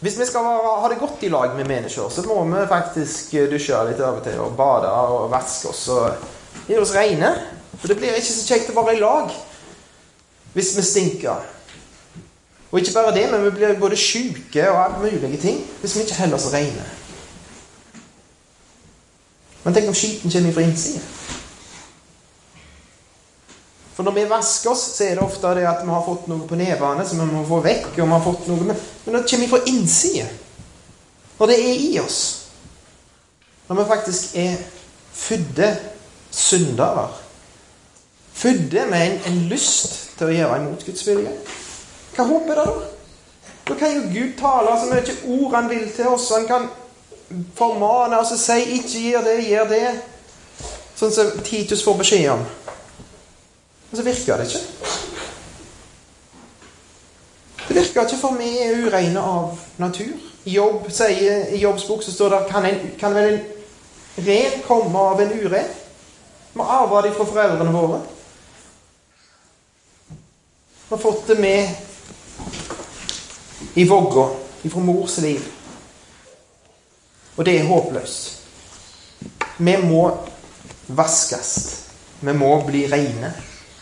Hvis 0.00 0.18
vi 0.18 0.26
skal 0.26 0.46
ha 0.46 0.88
det 0.90 1.00
godt 1.00 1.22
i 1.26 1.28
lag 1.28 1.56
med 1.56 1.66
mennesker, 1.66 2.08
så 2.08 2.22
må 2.22 2.44
vi 2.44 2.66
faktisk 2.70 3.32
dusje 3.50 3.78
litt 3.88 4.00
av 4.00 4.20
og 4.20 4.26
til 4.26 4.38
og 4.38 4.54
bade 4.58 4.90
og 4.90 5.30
vaske 5.32 5.72
oss 5.72 5.88
og 5.90 6.68
gjøre 6.70 6.84
oss 6.84 6.94
rene. 6.94 7.32
For 7.78 7.90
det 7.90 7.98
blir 7.98 8.14
ikke 8.14 8.30
så 8.30 8.46
kjekt 8.46 8.70
å 8.70 8.78
være 8.78 8.96
i 8.98 9.02
lag 9.02 9.32
hvis 10.54 10.70
vi 10.76 10.84
stinker. 10.86 11.42
Og 12.70 12.80
ikke 12.80 12.94
bare 12.94 13.14
det, 13.16 13.26
men 13.32 13.44
vi 13.44 13.50
blir 13.58 13.80
både 13.80 13.98
sjuke 13.98 14.70
og 14.70 14.80
alt 14.84 15.02
mulige 15.02 15.42
ting 15.42 15.60
hvis 15.80 15.96
vi 15.96 16.06
ikke 16.06 16.20
holder 16.20 16.38
oss 16.38 16.50
rene. 16.54 16.86
Men 19.64 19.74
tenk 19.74 19.90
om 19.90 19.98
skiten 19.98 20.30
kommer 20.30 20.54
fra 20.54 20.62
innsida. 20.64 21.02
For 23.98 24.06
når 24.06 24.14
vi 24.14 24.28
vasker 24.30 24.70
oss, 24.70 24.82
så 24.94 25.04
er 25.08 25.16
det 25.16 25.24
ofte 25.24 25.50
det 25.58 25.64
at 25.66 25.80
vi 25.82 25.90
har 25.90 26.04
fått 26.06 26.28
noe 26.30 26.44
på 26.46 26.54
nevene 26.54 27.02
som 27.02 27.18
vi 27.18 27.24
må 27.32 27.40
få 27.48 27.56
vekk. 27.64 27.88
og 27.88 27.96
vi 27.96 28.12
har 28.12 28.20
fått 28.22 28.44
noe 28.46 28.66
med, 28.68 28.76
Men 29.04 29.14
det 29.16 29.30
kommer 29.30 29.48
fra 29.48 29.58
innsiden. 29.66 30.28
Når 31.38 31.46
det 31.50 31.56
er 31.58 31.80
i 31.82 31.98
oss. 31.98 32.20
Når 33.66 33.80
vi 33.80 33.86
faktisk 33.88 34.36
er 34.36 34.54
fødde 35.12 35.72
syndere. 36.30 37.08
Fødde 38.32 38.86
med 38.86 39.06
en, 39.06 39.18
en, 39.26 39.40
lyst 39.50 39.98
til 40.18 40.28
å 40.28 40.36
gjøre 40.36 40.60
imot 40.60 40.86
Guds 40.86 41.02
vilje. 41.08 41.34
Hva 42.14 42.28
håper 42.30 42.54
er 42.54 42.62
det 42.62 42.68
da? 42.70 42.86
Da 43.66 43.80
kan 43.82 43.96
jo 43.96 44.06
Gud 44.14 44.38
tale 44.38 44.78
så 44.78 44.92
mye 44.92 45.18
ord 45.40 45.58
han 45.58 45.70
vil 45.74 45.90
til 45.96 46.14
oss. 46.14 46.30
Han 46.36 46.46
kan 46.46 46.70
formane 47.58 48.22
oss 48.22 48.30
og 48.30 48.38
si 48.38 48.62
'ikke 48.62 49.04
gjør 49.10 49.26
det, 49.26 49.36
gjør 49.50 49.68
det'. 49.74 50.00
Sånn 50.94 51.12
som 51.12 51.38
Titus 51.42 51.82
får 51.82 51.98
beskjed 51.98 52.30
om. 52.38 52.46
Men 53.90 53.96
så 53.96 54.02
virker 54.02 54.36
det 54.36 54.46
ikke. 54.46 54.58
Det 57.68 57.74
virker 57.74 58.02
ikke, 58.02 58.20
for 58.20 58.36
vi 58.40 58.50
er 58.62 58.86
ureine 58.86 59.20
av 59.20 59.58
natur. 59.76 60.16
I 60.44 60.50
Jobb 60.56 60.90
sier, 60.92 61.48
i 61.52 61.60
Jobbs 61.60 61.84
bok 61.88 62.02
så 62.04 62.12
står 62.12 62.34
det 62.34 62.40
kan, 62.50 62.64
en, 62.64 62.78
kan 63.00 63.14
vel 63.14 63.32
en 63.32 63.40
ren 64.26 64.62
komme 64.66 64.98
av 64.98 65.20
en 65.20 65.32
uren? 65.32 65.74
Vi 66.52 66.60
har 66.60 66.82
arva 66.82 67.02
det 67.04 67.14
fra 67.16 67.26
foreldrene 67.28 67.72
våre. 67.72 68.00
Vi 70.88 70.94
har 70.94 70.98
fått 70.98 71.26
det 71.26 71.38
med 71.40 71.68
i 73.74 73.84
vogga 73.84 74.28
fra 74.70 74.80
mors 74.80 75.18
liv. 75.18 75.44
Og 77.36 77.44
det 77.44 77.58
er 77.58 77.68
håpløst. 77.68 78.34
Vi 79.58 79.76
må 79.82 80.02
vaskes. 80.88 81.52
Vi 82.20 82.32
må 82.32 82.50
bli 82.66 82.86
reine. 82.90 83.32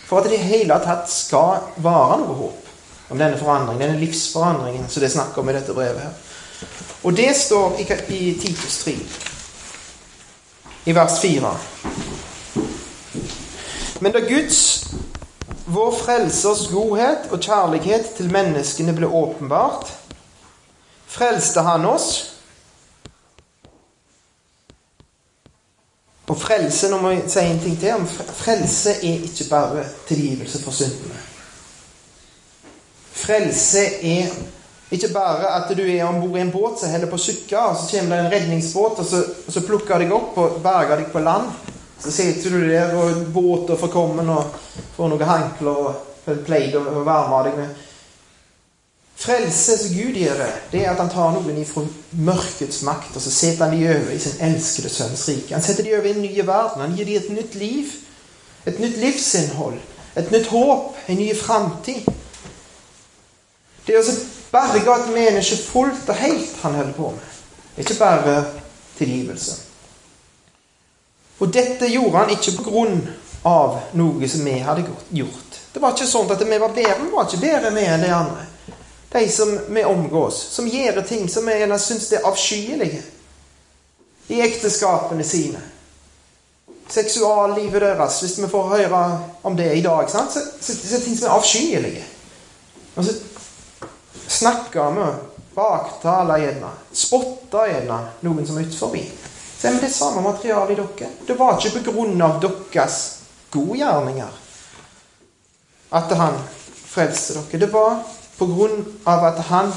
For 0.07 0.21
at 0.21 0.29
det 0.31 0.39
i 0.39 0.47
hele 0.47 0.77
tatt 0.85 1.11
skal 1.11 1.73
være 1.83 2.21
noe 2.23 2.37
håp 2.39 3.11
om 3.11 3.19
denne 3.19 3.39
forandringen, 3.39 3.83
denne 3.83 4.01
livsforandringen 4.01 4.89
som 4.89 5.03
det 5.03 5.09
er 5.11 5.17
snakk 5.17 5.39
om 5.39 5.51
i 5.51 5.55
dette 5.57 5.75
brevet. 5.75 6.03
her. 6.03 6.15
Og 7.03 7.17
det 7.17 7.37
står 7.37 7.79
i, 7.79 7.87
i 8.15 8.35
Titus 8.41 8.79
3, 8.85 8.95
i 10.87 10.95
vers 10.95 11.21
4. 11.23 11.53
Men 14.01 14.13
da 14.13 14.21
Guds, 14.21 14.87
vår 15.67 15.93
Frelsers 15.99 16.69
godhet 16.71 17.31
og 17.31 17.41
kjærlighet 17.41 18.15
til 18.17 18.31
menneskene 18.31 18.95
ble 18.95 19.07
åpenbart, 19.11 19.91
frelste 21.07 21.63
Han 21.67 21.87
oss 21.87 22.36
Og 26.27 26.39
frelse 26.39 26.91
Nå 26.91 26.99
må 27.03 27.15
jeg 27.15 27.31
si 27.31 27.45
en 27.47 27.63
ting 27.63 27.79
til. 27.79 28.07
Frelse 28.41 28.97
er 28.99 29.25
ikke 29.29 29.47
bare 29.51 29.87
tilgivelse 30.09 30.63
for 30.65 30.75
syndene. 30.75 31.21
Frelse 33.17 33.85
er 34.03 34.35
ikke 34.91 35.11
bare 35.15 35.55
at 35.57 35.71
du 35.77 35.83
er 35.83 36.05
om 36.07 36.21
bord 36.21 36.39
i 36.39 36.43
en 36.43 36.53
båt 36.53 36.81
som 36.81 36.91
holder 36.93 37.11
på 37.11 37.19
å 37.19 37.23
synke, 37.23 37.59
og 37.59 37.79
så 37.79 37.89
kommer 37.97 38.17
det 38.21 38.27
en 38.27 38.35
redningsbåt, 38.35 39.01
og 39.03 39.09
så, 39.09 39.23
og 39.47 39.55
så 39.55 39.63
plukker 39.67 40.03
deg 40.03 40.13
opp 40.15 40.37
og 40.39 40.61
berger 40.63 41.03
deg 41.03 41.09
på 41.15 41.23
land. 41.25 41.49
Så 41.99 42.13
sitter 42.13 42.55
du 42.55 42.69
der, 42.69 42.93
og 42.95 43.25
båten 43.35 43.81
forkommen, 43.81 44.31
og 44.31 44.55
får 44.97 45.11
noen 45.11 45.27
hankler 45.27 45.81
og 45.89 46.45
pleid 46.47 46.77
å 46.79 47.03
varme 47.07 47.43
deg 47.49 47.59
med. 47.59 47.86
Frelse 49.17 49.79
som 49.79 49.95
Gud 49.97 50.17
gjør, 50.21 50.43
det, 50.73 50.83
er 50.85 50.91
at 50.91 51.01
han 51.01 51.09
tar 51.09 51.33
noen 51.33 51.57
ifra 51.57 51.87
mørkets 52.21 52.83
makt, 52.85 53.15
og 53.17 53.23
så 53.25 53.33
setter 53.33 53.65
han 53.65 53.73
de 53.73 53.89
over 53.89 54.11
i 54.13 54.19
sin 54.21 54.43
elskede 54.45 54.91
sønns 54.93 55.25
rike. 55.31 55.55
Han 55.57 55.65
setter 55.65 55.87
de 55.87 55.95
over 55.97 56.09
i 56.11 56.13
en 56.13 56.21
nye 56.21 56.45
verden. 56.47 56.83
Han 56.85 56.97
gir 56.97 57.09
dem 57.09 57.23
et 57.23 57.31
nytt 57.33 57.55
liv. 57.57 57.95
Et 58.69 58.81
nytt 58.83 58.99
livsinnhold. 59.01 59.79
Et 60.21 60.31
nytt 60.35 60.51
håp. 60.53 60.99
En 61.09 61.17
ny 61.17 61.31
framtid. 61.37 62.05
Det 63.87 63.95
er 63.95 64.03
altså 64.03 64.19
berge 64.53 64.97
et 64.99 65.09
menneske 65.15 65.57
fullt 65.65 66.09
og 66.11 66.21
helt 66.21 66.59
han 66.63 66.75
holder 66.75 66.93
på 66.93 67.13
med. 67.15 67.39
Ikke 67.81 67.97
bare 67.99 68.35
tilgivelse. 68.99 69.55
Og 71.39 71.55
dette 71.55 71.89
gjorde 71.89 72.19
han 72.19 72.35
ikke 72.35 72.57
på 72.59 72.67
grunn 72.69 73.01
av 73.49 73.79
noe 73.97 74.29
som 74.29 74.45
vi 74.45 74.59
hadde 74.67 74.85
gjort. 75.15 75.59
Det 75.73 75.81
var 75.81 75.97
ikke 75.97 76.09
sånn 76.09 76.29
at 76.33 76.45
vi 76.45 76.61
var 76.61 76.77
bedre. 76.77 76.99
Vi 77.01 77.11
var 77.15 77.29
ikke 77.29 77.43
bedre 77.47 77.73
med 77.73 77.89
enn 77.95 78.05
de 78.05 78.13
andre 78.13 78.47
de 79.13 79.29
som 79.33 79.59
vi 79.69 79.85
omgås, 79.85 80.41
som 80.51 80.69
gjør 80.69 81.03
ting 81.03 81.29
som 81.29 81.47
vi 81.47 81.55
gjerne 81.59 81.79
syns 81.79 82.11
er 82.13 82.27
avskyelige 82.27 83.03
i 84.27 84.41
ekteskapene 84.43 85.25
sine. 85.25 85.61
Seksuallivet 86.89 87.83
deres, 87.83 88.21
hvis 88.23 88.39
vi 88.39 88.49
får 88.51 88.69
høre 88.69 89.03
om 89.43 89.57
det 89.57 89.73
i 89.75 89.83
dag, 89.83 90.11
sant? 90.11 90.33
Så, 90.33 90.43
så, 90.61 90.75
så, 90.75 91.01
ting 91.03 91.17
som 91.19 91.29
er 91.29 91.37
avskyelige. 91.39 92.05
Og 92.95 93.05
så 93.05 93.15
snakker 94.29 94.95
vi, 94.99 95.07
baktaler 95.55 96.43
gjerne, 96.43 96.73
spotter 96.93 97.71
gjerne 97.73 98.01
noen 98.27 98.47
som 98.47 98.59
er 98.59 98.69
utenfor. 98.69 98.99
Så 99.57 99.69
er 99.71 99.79
det 99.81 99.93
samme 99.93 100.23
materialet 100.23 100.77
i 100.77 100.81
dere. 100.83 101.13
Det 101.27 101.39
var 101.39 101.57
ikke 101.57 101.79
på 101.79 101.95
grunn 101.95 102.21
av 102.23 102.39
deres 102.43 102.99
godgjerninger 103.55 104.43
at 105.97 106.13
han 106.19 106.39
frelste 106.87 107.39
dere. 107.39 107.63
Det 107.65 107.73
var 107.73 108.03
på 108.39 108.47
grunn 108.47 108.85
av 109.05 109.25
at 109.25 109.41
han 109.49 109.73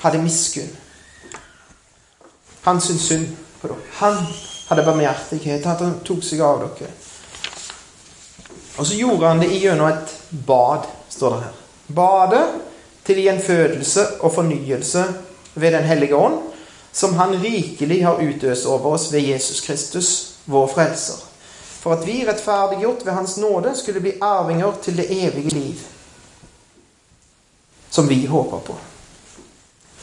hadde 0.00 0.22
miskunn. 0.22 0.70
Han 2.62 2.80
syntes 2.80 3.06
synd 3.08 3.36
på 3.60 3.68
dere. 3.68 3.86
Han 4.00 4.18
hadde 4.68 4.84
barmhjertighet, 4.86 5.66
at 5.66 5.80
han 5.82 5.98
tok 6.06 6.22
seg 6.24 6.42
av 6.44 6.62
dere. 6.62 6.90
Og 8.78 8.86
så 8.86 8.96
gjorde 8.96 9.28
han 9.28 9.40
det 9.42 9.50
gjennom 9.52 9.90
et 9.90 10.12
bad, 10.46 10.86
står 11.10 11.34
det 11.34 11.40
her. 11.46 11.56
Badet 11.90 12.44
til 13.04 13.24
gjenfødelse 13.24 14.06
og 14.20 14.32
fornyelse 14.34 15.04
ved 15.54 15.72
Den 15.72 15.84
hellige 15.84 16.16
ånd, 16.16 16.38
som 16.92 17.14
Han 17.14 17.42
rikelig 17.42 18.04
har 18.04 18.22
utøst 18.22 18.66
over 18.66 18.94
oss 18.94 19.12
ved 19.12 19.20
Jesus 19.20 19.60
Kristus, 19.60 20.34
vår 20.46 20.66
frelser. 20.66 21.18
For 21.80 21.92
at 21.92 22.06
vi, 22.06 22.24
rettferdiggjort 22.28 23.06
ved 23.06 23.12
Hans 23.12 23.36
nåde, 23.36 23.76
skulle 23.76 24.00
bli 24.00 24.12
arvinger 24.20 24.72
til 24.82 24.96
det 24.96 25.06
evige 25.10 25.48
liv, 25.48 25.80
som 27.90 28.08
vi 28.08 28.26
håper 28.26 28.58
på. 28.66 28.76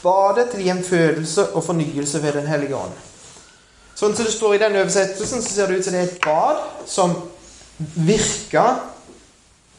Badet 0.03 0.51
til 0.51 0.63
gjenfødelse 0.67 1.49
og 1.53 1.63
fornyelse 1.63 2.23
ved 2.23 2.33
Den 2.33 2.47
hellige 2.47 2.75
ånd. 2.75 2.93
Sånn 3.97 4.13
som 4.15 4.27
det 4.27 4.33
står 4.35 4.55
i 4.55 4.61
denne 4.61 4.83
oversettelsen, 4.83 5.41
så 5.41 5.53
ser 5.53 5.71
det 5.71 5.79
ut 5.79 5.87
som 5.87 5.95
det 5.95 6.01
er 6.03 6.11
et 6.11 6.19
bad 6.21 6.59
som 6.85 7.15
virker 7.95 8.83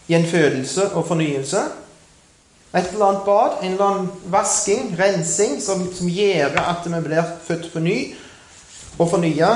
gjenfødelse 0.08 0.88
og 0.98 1.06
fornyelse. 1.06 1.62
Et 2.74 2.88
eller 2.92 3.06
annet 3.06 3.22
bad, 3.24 3.60
en 3.62 3.72
eller 3.72 3.84
annen 3.84 4.10
vasking, 4.32 4.90
rensing, 4.98 5.60
som, 5.62 5.86
som 5.94 6.10
gjør 6.10 6.58
at 6.60 6.84
vi 6.84 7.00
blir 7.04 7.30
født 7.46 7.70
på 7.72 7.84
ny 7.84 7.98
og 8.98 9.10
fornya. 9.10 9.52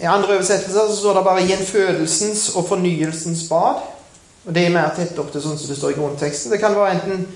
I 0.00 0.08
andre 0.08 0.38
oversettelser 0.38 0.88
så 0.88 0.96
står 0.96 1.14
det 1.18 1.24
bare 1.24 1.44
'gjenfødelsens 1.46 2.48
og 2.56 2.68
fornyelsens 2.68 3.44
bad'. 3.50 3.97
Og 4.48 4.54
Det 4.54 4.64
er 4.64 4.72
mer 4.72 4.94
tett 4.96 5.18
opp 5.20 5.28
til 5.28 5.42
sånn 5.44 5.58
som 5.60 5.68
det 5.68 5.76
står 5.76 5.92
i 5.92 5.96
grunnteksten. 5.98 6.52
Det 6.54 6.60
kan 6.62 6.72
være 6.72 6.94
enten 6.96 7.26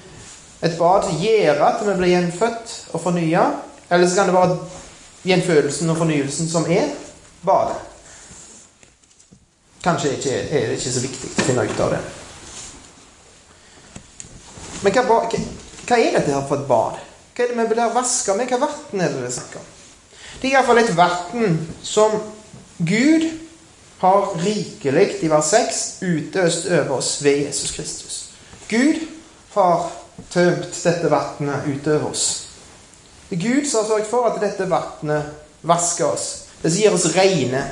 et 0.65 0.79
bad 0.79 1.05
som 1.05 1.19
gjør 1.21 1.59
at 1.67 1.83
vi 1.85 1.97
blir 1.99 2.13
gjenfødt 2.15 2.73
og 2.97 3.03
fornya, 3.05 3.43
eller 3.91 4.09
så 4.09 4.17
kan 4.17 4.31
det 4.31 4.37
være 4.39 4.57
gjenfødelsen 5.29 5.93
og 5.93 5.99
fornyelsen 6.01 6.49
som 6.49 6.65
er 6.73 6.89
badet. 7.45 7.77
Kanskje 9.85 10.15
ikke, 10.17 10.39
er 10.41 10.67
det 10.71 10.79
ikke 10.79 10.95
så 10.95 11.05
viktig 11.05 11.29
å 11.29 11.47
finne 11.51 11.67
ut 11.69 11.85
av 11.85 11.93
det. 11.99 12.01
Men 14.83 14.97
hva, 14.97 15.05
hva, 15.11 15.21
hva 15.29 15.99
er 15.99 16.17
dette 16.17 16.33
her 16.33 16.49
for 16.49 16.63
et 16.63 16.69
bad? 16.71 17.01
Hva 17.37 17.45
er 17.45 17.53
det 17.53 17.59
vi 17.61 17.69
blir 17.75 17.95
vaska 17.99 18.39
med? 18.39 18.49
Hva 18.49 18.63
vann 18.65 19.05
er 19.05 19.13
det 19.13 19.21
det 19.21 19.29
er 19.29 19.37
snakk 19.37 19.61
om? 19.61 19.71
Det 20.41 20.49
er 20.49 20.57
iallfall 20.57 20.81
et 20.81 20.97
vann 20.97 21.59
som 21.85 22.17
Gud 22.79 23.29
har 24.03 24.33
rikelig, 24.43 25.23
i 25.23 25.29
vers 25.31 25.51
6, 25.55 25.83
utøst 26.03 26.65
over 26.67 26.97
oss 26.97 27.21
ved 27.23 27.45
Jesus 27.45 27.71
Kristus. 27.71 28.17
Gud 28.69 28.99
har 29.55 29.93
tømt 30.33 30.75
dette 30.75 31.11
vannet 31.11 31.69
utover 31.71 32.09
oss. 32.09 32.25
Det 33.29 33.39
er 33.39 33.45
Gud 33.45 33.69
som 33.69 33.85
har 33.85 33.93
sørget 33.93 34.11
for 34.11 34.27
at 34.27 34.41
dette 34.43 34.67
vannet 34.67 35.31
vasker 35.63 36.09
oss. 36.11 36.27
Det 36.63 36.73
som 36.73 36.83
gir 36.83 36.97
oss 36.99 37.07
rene. 37.15 37.63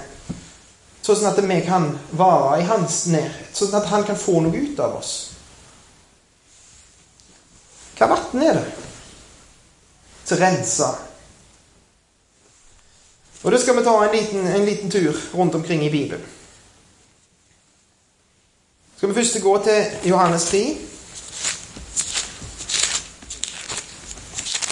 Sånn 1.03 1.27
at 1.27 1.43
vi 1.43 1.59
kan 1.67 1.91
være 2.15 2.61
i 2.61 2.71
hans 2.71 3.03
nærhet. 3.11 3.51
Sånn 3.57 3.75
at 3.75 3.91
han 3.91 4.07
kan 4.07 4.19
få 4.19 4.39
noe 4.45 4.55
ut 4.55 4.79
av 4.79 5.01
oss. 5.01 5.15
Hva 7.99 8.07
vann 8.15 8.47
er 8.47 8.61
det? 8.61 8.67
Til 10.31 10.39
rensa. 10.47 10.95
Og 13.43 13.53
da 13.53 13.59
skal 13.61 13.77
vi 13.77 13.85
ta 13.85 13.95
en 14.05 14.13
liten, 14.17 14.47
en 14.47 14.65
liten 14.65 14.91
tur 14.91 15.17
rundt 15.35 15.55
omkring 15.55 15.87
i 15.87 15.91
Bibelen. 15.91 16.25
Skal 18.97 19.09
vi 19.09 19.15
først 19.15 19.43
gå 19.43 19.63
til 19.65 20.11
Johannes 20.11 20.45
3. 20.45 20.77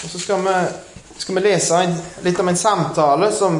Og 0.03 0.09
så 0.09 0.19
skal 0.19 0.43
vi, 0.45 0.53
skal 1.17 1.35
vi 1.35 1.41
lese 1.41 1.81
en, 1.83 1.95
litt 2.21 2.39
om 2.39 2.47
en 2.47 2.57
samtale 2.57 3.31
som, 3.35 3.57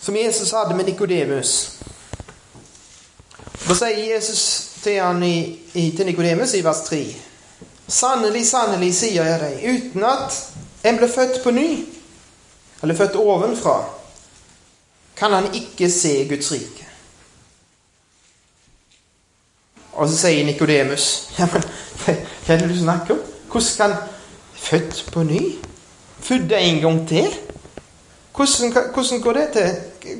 som 0.00 0.16
Jesus 0.16 0.50
hadde 0.50 0.74
med 0.74 0.90
Nikodemus. 0.90 1.52
Da 3.68 3.74
sier 3.74 4.14
Jesus 4.14 4.42
til, 4.82 4.98
han 5.00 5.22
i, 5.22 5.58
til 5.96 6.06
Nikodemus 6.06 6.54
i 6.54 6.64
vers 6.64 6.82
3 6.90 7.00
Sannelig, 7.88 8.48
sannelig, 8.48 8.90
sier 8.98 9.22
jeg 9.30 9.38
deg, 9.40 9.62
uten 9.62 10.04
at 10.10 10.36
en 10.90 10.96
ble 10.98 11.06
født 11.06 11.38
på 11.44 11.52
ny, 11.54 11.68
eller 12.82 12.94
født 12.94 13.16
ovenfra, 13.16 13.76
kan 15.16 15.32
han 15.32 15.48
ikke 15.54 15.90
se 15.90 16.28
Guds 16.28 16.52
rike. 16.52 16.86
Og 19.96 20.08
så 20.08 20.16
sier 20.16 20.44
Nikodemus 20.44 21.06
ja, 21.38 21.46
Hva 21.48 22.12
er 22.52 22.60
det 22.60 22.68
du 22.68 22.76
snakker 22.78 23.16
om? 23.16 23.22
Hvordan 23.48 23.96
kan 23.96 23.96
Født 24.66 25.04
på 25.12 25.22
ny? 25.22 25.40
Født 26.20 26.52
en 26.52 26.80
gang 26.80 27.08
til? 27.08 27.28
Hvordan, 28.36 28.72
hvordan, 28.94 29.20
går 29.20 29.32
det 29.32 29.48
til? 29.52 29.70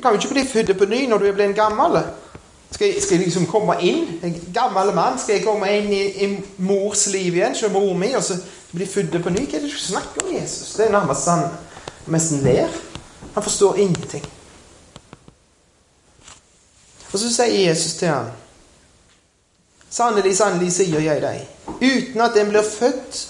Kan 0.01 0.11
jo 0.11 0.13
ikke 0.13 0.33
bli 0.33 0.45
født 0.45 0.77
på 0.77 0.85
ny 0.85 1.07
når 1.09 1.17
du 1.17 1.25
er 1.25 1.33
blitt 1.33 1.55
gammel. 1.55 1.99
Skal 2.71 2.87
jeg, 2.87 3.03
skal 3.03 3.15
jeg, 3.17 3.25
liksom 3.25 3.45
komme 3.45 3.75
inn? 3.81 4.19
En 4.23 4.35
gammel 4.53 4.95
mann, 4.95 5.19
skal 5.19 5.35
jeg 5.35 5.45
komme 5.45 5.69
inn 5.77 5.91
i, 5.93 6.01
i 6.25 6.29
mors 6.57 7.07
liv 7.07 7.35
igjen? 7.35 7.55
Se 7.55 7.69
mor 7.71 7.93
mi, 7.93 8.13
og 8.15 8.23
så 8.23 8.39
bli 8.71 8.85
født 8.85 9.19
på 9.23 9.29
ny? 9.29 9.45
Hva 9.45 9.59
er 9.59 9.65
det 9.65 9.71
du 9.71 9.79
snakker 9.79 10.25
om, 10.25 10.33
Jesus? 10.35 10.73
Det 10.75 10.87
er 10.87 10.91
nærmest 10.91 11.27
han 12.07 12.43
ler. 12.43 12.69
Han 13.33 13.43
forstår 13.43 13.77
ingenting. 13.77 14.25
Og 17.11 17.19
så 17.19 17.29
sier 17.31 17.69
Jesus 17.69 17.93
til 17.99 18.11
ham 18.11 18.31
Sannelig, 19.89 20.33
sannelig, 20.35 20.73
sier 20.75 20.99
jeg 20.99 21.21
deg, 21.23 21.45
uten 21.79 22.21
at 22.21 22.35
en 22.37 22.49
blir 22.51 22.65
født 22.67 23.21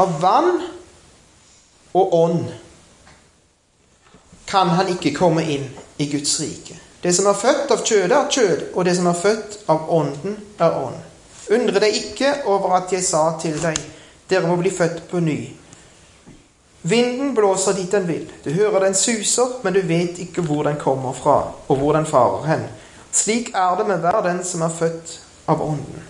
av 0.00 0.14
vann 0.22 0.62
og 1.92 2.14
ånd, 2.16 2.46
kan 4.48 4.72
han 4.72 4.88
ikke 4.94 5.12
komme 5.14 5.44
inn 5.44 5.68
i 6.00 6.08
Guds 6.08 6.38
rike. 6.40 6.78
Det 7.04 7.12
som 7.14 7.28
er 7.28 7.36
født 7.36 7.70
av 7.76 7.84
kjødet, 7.84 8.16
er 8.16 8.32
kjød, 8.32 8.64
og 8.74 8.88
det 8.88 8.96
som 8.96 9.10
er 9.12 9.20
født 9.20 9.58
av 9.72 9.92
ånden, 9.92 10.40
er 10.58 10.80
ånd. 10.80 10.96
Undre 11.52 11.84
deg 11.84 12.00
ikke 12.00 12.32
over 12.48 12.78
at 12.80 12.92
jeg 12.96 13.04
sa 13.04 13.22
til 13.42 13.60
deg, 13.60 13.78
dere 14.30 14.48
må 14.48 14.56
bli 14.60 14.72
født 14.72 15.04
på 15.10 15.20
ny. 15.20 15.38
Vinden 16.82 17.34
blåser 17.34 17.72
dit 17.76 17.92
den 17.92 18.06
vil. 18.08 18.32
Du 18.44 18.50
hører 18.50 18.84
den 18.84 18.94
suser, 18.94 19.58
men 19.64 19.74
du 19.74 19.80
vet 19.84 20.18
ikke 20.18 20.42
hvor 20.42 20.62
den 20.64 20.78
kommer 20.80 21.12
fra, 21.12 21.52
og 21.68 21.76
hvor 21.76 21.92
den 21.92 22.06
farer 22.06 22.46
hen. 22.46 22.62
Slik 23.12 23.50
er 23.54 23.76
det 23.76 23.86
med 23.86 23.98
hver 24.00 24.22
den 24.24 24.44
som 24.44 24.62
er 24.62 24.72
født 24.78 25.20
av 25.48 25.60
ånden. 25.62 26.06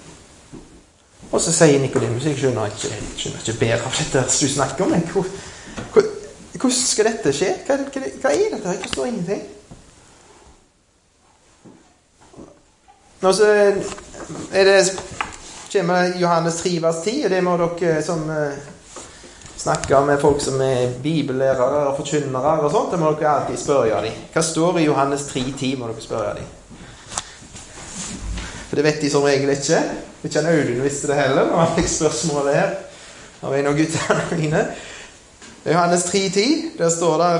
Og 1.30 1.40
så 1.40 1.52
sier 1.54 1.78
Nikodemus 1.80 2.26
jeg 2.26 2.38
skjønner 2.38 2.70
ikke, 2.70 2.90
jeg 2.90 3.14
skjønner 3.16 3.44
ikke 3.44 3.58
bedre 3.60 3.86
av 3.86 3.98
dette 3.98 4.24
du 4.40 4.48
snakker 4.50 4.84
om. 4.84 4.90
Men 4.90 5.06
hvordan 6.58 6.74
skal 6.74 7.06
dette 7.06 7.32
skje? 7.34 7.54
Hva, 7.66 7.78
hva, 7.86 8.02
hva 8.22 8.34
er 8.34 8.54
dette? 8.54 8.74
Jeg 8.74 8.82
forstår 8.86 9.10
ingenting. 9.10 9.42
Nå 13.20 13.32
så 13.36 13.46
er 13.52 14.64
det 14.64 14.76
kommer 15.72 16.18
Johannes 16.18 16.62
3 16.62 16.78
vers 16.82 17.02
10, 17.04 17.24
og 17.24 17.30
det 17.30 17.40
må 17.46 17.56
dere 17.60 18.02
som 18.02 18.24
snakker 19.60 20.04
med 20.08 20.20
folk 20.20 20.40
som 20.40 20.60
er 20.64 20.94
bibellærere 21.02 21.86
og 21.90 21.98
forkynnere 21.98 22.54
og 22.64 22.70
sånt, 22.72 22.94
det 22.94 23.00
må 23.00 23.10
dere 23.12 23.34
alltid 23.34 23.60
spørre 23.60 24.00
dem. 24.06 24.22
Hva 24.32 24.44
står 24.44 24.78
i 24.80 24.86
Johannes 24.86 25.26
3 25.28 25.42
10, 25.50 25.74
må 25.76 25.90
dere 25.90 26.04
spørre 26.04 26.36
dem. 26.38 26.46
For 28.70 28.78
det 28.78 28.86
vet 28.86 29.02
de 29.02 29.10
som 29.12 29.26
regel 29.26 29.50
ikke. 29.52 29.82
Ikke 30.24 30.40
han 30.40 30.48
Audun 30.52 30.84
visste 30.84 31.10
det 31.10 31.18
heller 31.18 31.48
når 31.50 31.64
han 31.64 31.74
fikk 31.76 31.90
spørsmålet 31.90 32.56
her 32.56 32.74
av 33.42 33.56
en 33.56 33.68
av 33.70 33.76
guttene 33.76 34.38
mine. 34.40 34.64
I 35.64 35.74
Johannes 35.74 36.06
3,10, 36.08 36.78
der 36.78 36.92
står 36.92 37.20
det 37.20 37.32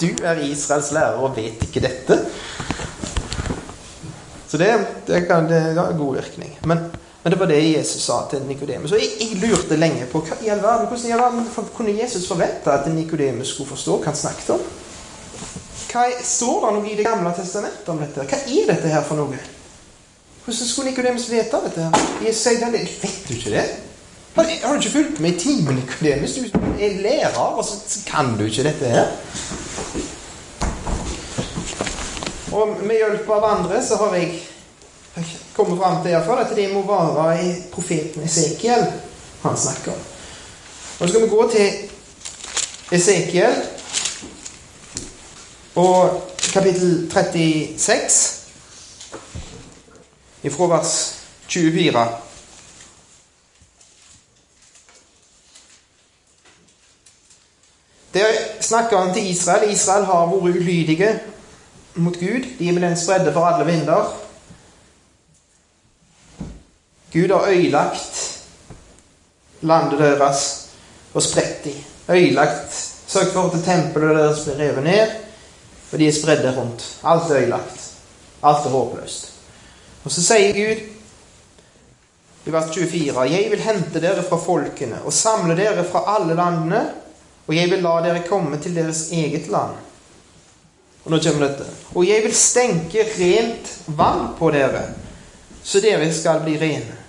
Du 0.00 0.24
er 0.24 0.42
Israels 0.46 0.92
lærer 0.94 1.18
og 1.18 1.34
vet 1.36 1.64
ikke 1.66 1.82
dette. 1.82 2.18
Så 4.50 4.58
det, 4.58 4.70
det, 5.06 5.24
kan, 5.26 5.48
det 5.50 5.60
har 5.78 5.98
god 5.98 6.14
virkning. 6.18 6.54
Men, 6.66 6.86
men, 7.22 7.32
det 7.32 7.38
var 7.38 7.46
det 7.46 7.60
Jesus 7.60 8.02
sa 8.02 8.22
til 8.30 8.42
Nikodemus. 8.48 8.92
Og 8.92 9.00
jeg, 9.00 9.10
jeg, 9.20 9.40
lurte 9.42 9.76
lenge 9.76 10.06
på 10.08 10.22
hva 10.24 10.38
i 10.40 10.48
all 10.48 10.62
verden, 10.62 10.86
hvordan 10.88 11.10
i 11.10 11.12
all 11.12 11.20
verden 11.20 11.70
kunne 11.76 11.96
Jesus 11.98 12.28
forvente 12.28 12.72
at 12.72 12.88
Nikodemus 12.94 13.52
skulle 13.54 13.68
forstå 13.68 13.98
hva 13.98 14.08
han 14.08 14.16
snakket 14.16 14.54
om. 14.56 14.62
Hva 15.90 16.06
Står 16.24 16.64
det 16.64 16.74
noe 16.76 16.88
i 16.88 16.96
Det 16.96 17.04
gamle 17.04 17.32
testamentet 17.36 17.88
om 17.92 18.00
dette? 18.00 18.24
Hva 18.24 18.40
er 18.40 18.72
dette 18.72 18.92
her 18.92 19.04
for 19.04 19.20
noe? 19.20 19.40
Hvordan 20.44 20.68
skulle 20.72 20.90
Nikodemus 20.90 21.28
vite 21.30 21.60
dette? 21.66 21.86
her? 21.90 22.10
Jeg 22.24 22.34
sier 22.34 22.72
det, 22.72 22.84
Vet 23.02 23.22
du 23.28 23.34
ikke 23.36 23.54
det? 23.56 23.68
Har, 24.34 24.44
har 24.62 24.72
du 24.72 24.80
ikke 24.80 24.92
fulgt 24.94 25.20
med 25.20 25.34
i 25.34 25.38
timen, 25.38 25.74
Nikodemus? 25.74 26.34
Du 26.34 26.58
er 26.80 27.00
lærer, 27.02 27.36
og 27.36 27.64
så 27.64 28.00
kan 28.06 28.32
du 28.38 28.44
ikke 28.44 28.62
dette 28.62 28.88
her. 28.88 29.12
Og 32.52 32.80
med 32.82 32.96
hjelp 32.96 33.28
av 33.30 33.44
andre 33.46 33.82
så 33.84 33.98
har 34.00 34.16
jeg 34.18 34.40
kommet 35.56 35.78
fram 35.78 36.02
til 36.02 36.12
iallfall 36.12 36.44
at 36.44 36.56
det 36.56 36.68
må 36.72 36.82
være 36.86 37.44
i 37.44 37.52
profeten 37.72 38.22
Esekiel 38.24 38.86
han 39.42 39.56
snakker 39.56 39.92
om. 39.92 39.98
Nå 41.00 41.08
skal 41.08 41.22
vi 41.22 41.28
gå 41.28 41.50
til 41.50 41.68
Esekiel 42.92 43.56
og 45.74 46.22
kapittel 46.52 47.10
36 47.10 48.40
ifra 50.42 50.66
vers 50.66 50.94
24. 51.48 52.06
Der 58.14 58.24
snakker 58.60 58.98
han 58.98 59.14
til 59.14 59.30
Israel. 59.30 59.70
Israel 59.70 60.04
har 60.04 60.26
vært 60.26 60.56
ulydige 60.56 61.20
mot 61.94 62.18
Gud. 62.18 62.46
De 62.58 62.68
er 62.68 62.72
med 62.72 62.82
den 62.82 62.96
spredde 62.96 63.32
for 63.32 63.46
alle 63.46 63.72
vinder. 63.72 64.29
Gud 67.12 67.32
har 67.34 67.50
ødelagt 67.50 68.20
landet 69.60 69.98
deres 69.98 70.44
og 71.14 71.22
spredt 71.22 71.64
de. 71.64 71.74
Ødelagt 72.08 72.90
Sørg 73.10 73.32
for 73.34 73.50
at 73.50 73.64
tempelet 73.66 74.14
deres 74.14 74.44
blir 74.46 74.58
revet 74.60 74.84
ned, 74.86 75.14
og 75.90 75.98
de 75.98 76.06
er 76.06 76.14
spredde 76.14 76.52
rundt. 76.54 76.84
Alt 77.02 77.30
er 77.30 77.40
ødelagt. 77.40 77.86
Alt 78.42 78.66
er 78.66 78.70
håpløst. 78.70 79.26
Og 80.04 80.12
så 80.14 80.22
sier 80.22 80.54
Gud 80.54 80.84
i 82.46 82.52
vers 82.54 82.70
24.: 82.74 83.24
Jeg 83.32 83.50
vil 83.50 83.64
hente 83.64 84.00
dere 84.00 84.22
fra 84.22 84.38
folkene 84.38 85.02
og 85.04 85.12
samle 85.12 85.56
dere 85.58 85.84
fra 85.90 86.04
alle 86.14 86.38
landene, 86.38 86.84
og 87.48 87.56
jeg 87.56 87.70
vil 87.70 87.82
la 87.82 87.96
dere 88.04 88.22
komme 88.28 88.62
til 88.62 88.78
deres 88.78 89.08
eget 89.10 89.50
land. 89.50 89.74
Og 91.04 91.10
nå 91.10 91.18
kommer 91.18 91.48
dette. 91.48 91.66
Og 91.94 92.06
jeg 92.06 92.22
vil 92.22 92.34
stenke 92.36 93.08
rent 93.18 93.74
vann 93.86 94.28
på 94.38 94.50
dere, 94.54 94.86
så 95.64 95.82
dere 95.82 96.12
skal 96.14 96.44
bli 96.46 96.58
rene. 96.60 96.99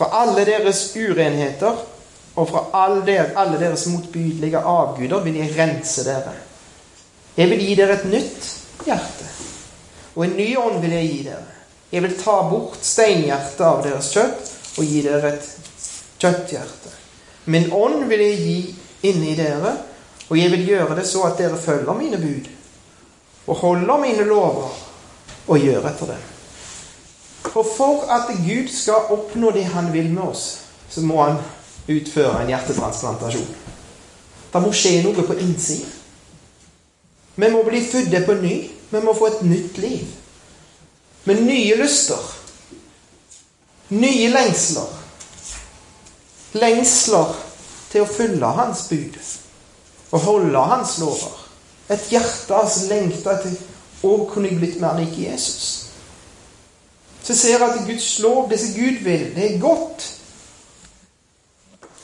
Fra 0.00 0.06
alle 0.22 0.46
deres 0.48 0.94
urenheter 0.96 1.76
og 2.40 2.46
fra 2.48 2.60
alle, 2.86 3.58
deres 3.60 3.82
motbydelige 3.92 4.56
avguder 4.56 5.20
vil 5.20 5.36
jeg 5.36 5.52
rense 5.58 6.04
dere. 6.06 6.32
Jeg 7.36 7.50
vil 7.50 7.60
gi 7.60 7.74
dere 7.76 7.98
et 7.98 8.06
nytt 8.08 8.46
hjerte, 8.86 9.28
og 10.14 10.24
en 10.24 10.38
ny 10.38 10.46
ånd 10.56 10.80
vil 10.80 10.96
jeg 10.96 11.10
gi 11.10 11.20
dere. 11.26 11.58
Jeg 11.92 12.06
vil 12.06 12.16
ta 12.16 12.38
bort 12.48 12.80
steinhjertet 12.80 13.60
av 13.66 13.84
deres 13.84 14.08
kjøtt 14.14 14.50
og 14.80 14.88
gi 14.88 15.04
dere 15.04 15.34
et 15.34 15.52
kjøtthjerte. 16.16 16.96
Min 17.52 17.68
ånd 17.68 18.08
vil 18.08 18.24
jeg 18.24 18.40
gi 18.40 18.58
inni 19.12 19.36
dere, 19.36 19.76
og 20.30 20.36
jeg 20.40 20.56
vil 20.56 20.68
gjøre 20.72 20.96
det 20.96 21.08
så 21.12 21.28
at 21.28 21.44
dere 21.44 21.60
følger 21.60 22.00
mine 22.00 22.24
bud 22.24 22.48
og 23.50 23.64
holder 23.66 24.00
mine 24.00 24.24
lover 24.24 24.72
og 25.44 25.58
gjør 25.60 25.92
etter 25.92 26.14
dem. 26.14 26.29
For 27.42 27.64
for 27.76 28.04
at 28.12 28.28
Gud 28.46 28.68
skal 28.72 29.10
oppnå 29.10 29.50
det 29.50 29.64
han 29.72 29.92
vil 29.92 30.10
med 30.12 30.22
oss, 30.22 30.58
så 30.90 31.00
må 31.00 31.22
han 31.22 31.40
utføre 31.88 32.42
en 32.42 32.52
hjertetransplantasjon. 32.52 33.48
Det 34.52 34.62
må 34.62 34.72
skje 34.74 35.00
noe 35.04 35.24
på 35.26 35.38
innsiden. 35.38 35.96
Vi 37.40 37.48
må 37.50 37.62
bli 37.64 37.80
født 37.86 38.26
på 38.26 38.34
ny. 38.42 38.54
Vi 38.90 39.00
må 39.00 39.14
få 39.14 39.30
et 39.30 39.42
nytt 39.46 39.78
liv. 39.78 40.06
Med 41.24 41.42
nye 41.46 41.76
lyster. 41.76 42.20
Nye 43.88 44.28
lengsler. 44.28 44.90
Lengsler 46.52 47.36
til 47.90 48.04
å 48.04 48.10
følge 48.10 48.50
Hans 48.58 48.84
bud 48.90 49.18
og 50.10 50.24
holde 50.26 50.64
Hans 50.72 50.98
lover. 50.98 51.36
Et 51.90 52.10
hjerte 52.10 52.60
som 52.70 52.90
lengter 52.90 53.38
etter 53.38 53.54
å 54.06 54.16
kunne 54.30 54.50
blitt 54.58 54.80
mer 54.82 54.98
lik 54.98 55.16
Jesus. 55.18 55.79
Så 57.22 57.36
ser 57.36 57.58
jeg 57.58 57.62
at 57.62 57.86
Guds 57.86 58.18
lov, 58.18 58.50
det 58.50 58.60
som 58.60 58.74
Gud 58.74 59.04
vil, 59.04 59.26
det 59.34 59.54
er 59.54 59.60
godt. 59.60 60.06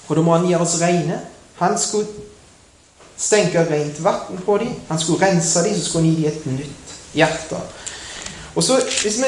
Og 0.08 0.16
da 0.16 0.22
må 0.22 0.36
han 0.36 0.46
gjøre 0.48 0.66
oss 0.66 0.78
rene. 0.80 1.20
Han 1.58 1.78
skulle 1.78 2.06
stenke 3.16 3.64
rent 3.70 4.04
vann 4.04 4.40
på 4.44 4.58
dem. 4.58 4.74
Han 4.88 5.00
skulle 5.00 5.26
rense 5.26 5.64
dem, 5.64 5.74
så 5.74 5.84
skulle 5.84 6.06
han 6.06 6.14
gi 6.14 6.22
dem 6.22 6.32
et 6.32 6.46
nytt 6.46 6.96
hjerte. 7.16 7.60
Og 8.54 8.62
så, 8.64 8.80
hvis 9.02 9.18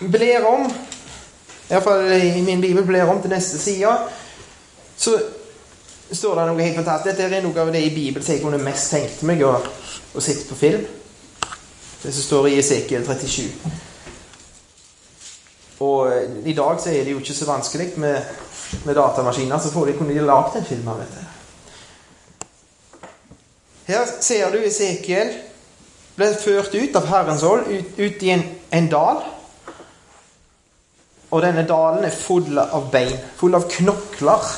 vi 0.00 0.08
bler 0.08 0.44
om, 0.44 0.66
iallfall 1.70 2.12
i 2.12 2.40
min 2.40 2.60
bibel 2.60 2.84
bler 2.84 3.08
om 3.08 3.20
til 3.22 3.30
neste 3.30 3.58
side, 3.58 3.92
så 4.96 5.16
står 6.12 6.38
det 6.38 6.46
noe 6.48 6.62
helt 6.62 6.76
fantastisk. 6.76 7.16
Dette 7.16 7.36
er 7.36 7.44
noe 7.44 7.60
av 7.60 7.72
det 7.72 7.82
i 7.84 7.94
Bibelen 7.94 8.24
som 8.24 8.34
jeg 8.34 8.44
kunne 8.44 8.62
mest 8.62 8.92
tenkt 8.92 9.22
meg 9.28 9.42
å 9.46 9.58
sitte 10.20 10.48
på 10.48 10.58
film. 10.60 10.86
Det 12.02 12.12
som 12.14 12.22
står 12.22 12.48
i 12.50 12.58
Esekiel 12.60 13.06
37. 13.06 13.46
Og 15.78 16.12
eh, 16.12 16.48
i 16.48 16.54
dag 16.56 16.80
så 16.80 16.90
er 16.90 17.04
det 17.04 17.12
jo 17.12 17.20
ikke 17.20 17.34
så 17.36 17.48
vanskelig 17.48 17.92
med, 17.96 18.20
med 18.84 18.94
datamaskiner, 18.94 19.58
så 19.58 19.72
får 19.72 19.86
de 19.86 19.96
kunne 19.98 20.14
de 20.14 20.24
lagd 20.24 20.56
en 20.56 20.64
film 20.64 20.88
av 20.88 21.02
dette. 21.02 21.24
Her 23.86 24.08
ser 24.20 24.50
du 24.50 24.58
Esekiel 24.64 25.34
ble 26.16 26.32
ført 26.40 26.74
ut 26.74 26.96
av 26.96 27.06
Herrens 27.10 27.44
hold, 27.46 27.68
ut, 27.68 27.98
ut 28.00 28.24
i 28.24 28.32
en, 28.34 28.42
en, 28.74 28.88
dal. 28.90 29.20
Og 31.30 31.42
denne 31.44 31.66
dalen 31.68 32.06
er 32.08 32.14
full 32.14 32.56
av 32.58 32.88
bein, 32.90 33.14
full 33.36 33.54
av 33.58 33.68
knokler. 33.70 34.50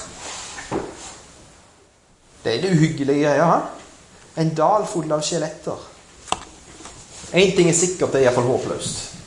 Det 2.44 2.54
er 2.54 2.62
det 2.62 2.72
uhyggelige 2.72 3.26
greia. 3.26 3.60
En 4.38 4.54
dal 4.54 4.86
full 4.86 5.10
av 5.12 5.24
skjeletter. 5.26 5.86
Én 7.36 7.52
ting 7.56 7.68
er 7.68 7.76
sikkert, 7.76 8.12
det 8.14 8.22
er 8.22 8.28
iallfall 8.28 8.52
håpløst. 8.54 9.17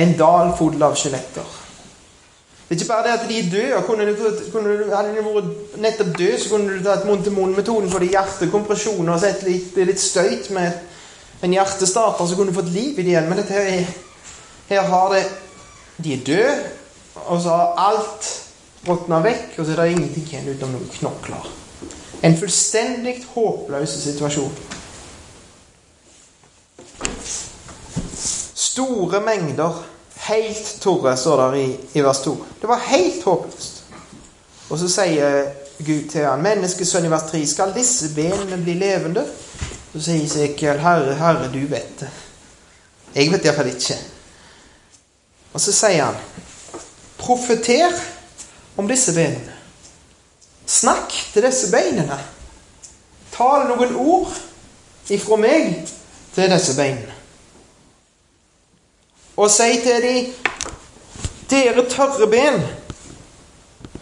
En 0.00 0.16
dal 0.18 0.54
full 0.58 0.82
av 0.82 0.96
skjeletter. 0.98 1.60
Det 2.64 2.74
er 2.74 2.80
ikke 2.80 2.88
bare 2.88 3.04
det 3.04 3.12
at 3.12 3.28
de 3.28 3.38
er 3.38 3.50
døde. 3.52 3.82
Kunne 3.86 4.06
du, 4.08 4.14
kunne 4.52 4.72
du, 4.72 4.84
hadde 4.94 5.12
de 5.12 5.24
vært 5.26 5.76
nettopp 5.84 6.12
døde, 6.18 6.38
så 6.40 6.50
kunne 6.50 6.78
du 6.78 6.84
tatt 6.84 7.04
munn-til-munn-metoden 7.06 7.90
for 7.92 8.02
de 8.02 8.08
hjertekompresjoner 8.14 9.12
og 9.14 9.20
sett 9.22 9.44
litt, 9.46 9.76
litt 9.76 10.00
støyt 10.00 10.48
med 10.56 11.44
en 11.44 11.54
hjertestarter, 11.54 12.26
så 12.26 12.38
kunne 12.38 12.54
du 12.54 12.56
fått 12.56 12.72
liv 12.72 12.96
i 12.96 13.04
det 13.04 13.12
igjen. 13.12 13.28
Men 13.28 13.42
dette 13.42 13.52
her, 13.52 13.68
er, 13.68 13.84
her 14.70 14.88
har 14.90 15.12
det 15.12 15.24
De 15.96 16.10
er 16.10 16.24
døde, 16.26 16.54
og 17.28 17.42
så 17.42 17.54
har 17.54 17.76
alt 17.78 18.30
råtna 18.88 19.20
vekk, 19.22 19.58
og 19.58 19.66
så 19.66 19.76
er 19.76 19.82
det 19.82 19.92
ingenting 19.92 20.24
igjen 20.26 20.48
utenom 20.48 20.72
noen 20.74 20.88
knokler. 20.96 21.52
En 22.24 22.34
fullstendig 22.40 23.20
håpløs 23.34 23.94
situasjon. 24.08 24.56
Store 28.74 29.20
mengder 29.20 29.84
helt 30.26 30.78
torre, 30.80 31.16
står 31.16 31.50
det 31.52 31.58
i, 31.62 31.76
i 31.92 32.02
vers 32.02 32.20
2. 32.24 32.32
Det 32.60 32.66
var 32.66 32.80
helt 32.88 33.22
håpløst. 33.22 33.84
Og 34.70 34.80
så 34.80 34.88
sier 34.90 35.44
Gud 35.78 36.08
til 36.10 36.26
han, 36.26 36.42
menneskesønn 36.42 37.06
i 37.06 37.12
vers 37.12 37.28
3, 37.30 37.44
skal 37.46 37.74
disse 37.76 38.10
benene 38.16 38.58
bli 38.58 38.74
levende? 38.80 39.22
Så 39.92 40.02
sier 40.08 40.26
Esekiel, 40.26 40.82
Herre, 40.82 41.14
Herre, 41.20 41.46
du 41.54 41.60
vet 41.70 42.02
det. 42.02 42.10
Jeg 43.14 43.30
vet 43.30 43.46
iallfall 43.46 43.70
ikke. 43.70 44.00
Og 45.54 45.62
så 45.62 45.78
sier 45.78 46.08
han, 46.08 46.18
profeter 47.22 47.94
om 48.74 48.90
disse 48.90 49.14
benene. 49.14 49.54
Snakk 50.66 51.14
til 51.30 51.46
disse 51.46 51.70
beinene. 51.70 52.18
Tal 53.38 53.68
noen 53.70 53.94
ord 54.02 54.34
ifra 55.14 55.38
meg 55.38 55.84
til 56.34 56.50
disse 56.50 56.74
beinene 56.74 57.13
og 59.36 59.50
si 59.50 59.80
til 59.82 60.02
dem 60.02 60.32
Dere 61.50 61.84
tørre 61.90 62.26
ben, 62.26 62.62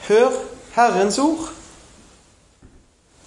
hør 0.06 0.30
Herrens 0.76 1.18
ord. 1.18 1.48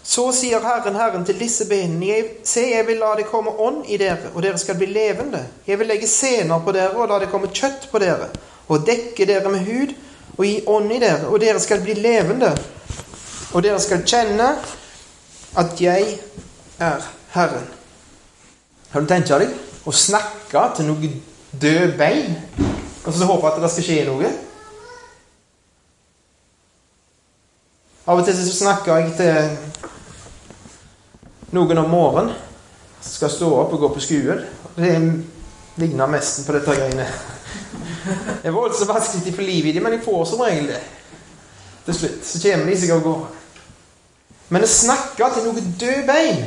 Så 0.03 0.29
sier 0.33 0.63
Herren 0.63 0.95
Herren 0.95 1.25
til 1.25 1.39
disse 1.39 1.67
benene, 1.69 2.23
se, 2.47 2.63
jeg 2.71 2.87
vil 2.87 3.01
la 3.03 3.11
det 3.19 3.25
komme 3.27 3.51
ånd 3.59 3.89
i 3.91 3.97
dere, 3.99 4.31
og 4.33 4.43
dere 4.45 4.57
skal 4.57 4.77
bli 4.79 4.87
levende. 4.87 5.43
Jeg 5.67 5.79
vil 5.79 5.91
legge 5.91 6.07
sener 6.07 6.63
på 6.63 6.71
dere 6.71 6.95
og 6.95 7.11
la 7.11 7.19
det 7.19 7.29
komme 7.33 7.51
kjøtt 7.51 7.89
på 7.91 7.99
dere, 8.01 8.29
og 8.67 8.87
dekke 8.87 9.27
dere 9.27 9.51
med 9.51 9.67
hud 9.67 9.93
og 10.37 10.45
gi 10.45 10.55
ånd 10.67 10.95
i 10.95 10.99
dere, 11.03 11.27
og 11.27 11.39
dere 11.43 11.59
skal 11.59 11.83
bli 11.83 11.97
levende. 11.99 12.53
Og 13.53 13.63
dere 13.63 13.79
skal 13.83 14.07
kjenne 14.07 14.49
at 15.59 15.81
jeg 15.81 16.17
er 16.79 17.11
Herren. 17.35 17.67
Har 18.91 19.01
du 19.01 19.09
tenkt 19.11 19.31
deg 19.31 19.51
å 19.85 19.91
snakke 19.91 20.69
til 20.77 20.87
noe 20.87 21.15
døde 21.61 21.97
bein, 21.97 22.35
og 23.05 23.13
så 23.13 23.25
håper 23.29 23.49
at 23.49 23.61
det 23.63 23.71
skal 23.73 23.87
skje 23.87 24.05
noe. 24.07 24.31
Av 28.05 28.19
og 28.19 28.25
til 28.25 28.37
så 28.37 28.53
snakker 28.53 28.99
jeg 29.01 29.13
til 29.17 29.35
noen 31.55 31.81
om 31.81 31.89
morgenen 31.89 32.35
skal 33.05 33.31
stå 33.33 33.49
opp 33.61 33.73
og 33.73 33.81
gå 33.85 33.89
på 33.95 34.03
skolen. 34.03 34.43
Det 34.75 34.91
ligner 35.81 36.11
nesten 36.11 36.45
på 36.45 36.53
dette 36.55 36.75
greiene. 36.75 37.07
Det 38.41 38.49
er 38.49 38.53
voldsomt 38.53 38.91
vanskelig 38.91 39.33
å 39.33 39.37
få 39.39 39.45
liv 39.45 39.65
i 39.69 39.73
dem, 39.73 39.83
men 39.85 39.95
de 39.95 40.05
får 40.05 40.21
som 40.29 40.43
regel 40.45 40.69
det. 40.73 40.83
Til 41.85 41.97
slutt 41.99 42.29
så 42.29 42.41
kommer 42.43 42.69
de 42.69 42.77
seg 42.81 42.93
av 42.93 43.01
gårde. 43.05 43.41
Men 44.53 44.65
å 44.65 44.69
snakke 44.69 45.31
til 45.33 45.47
noe 45.47 45.65
død 45.81 46.05
bein 46.05 46.43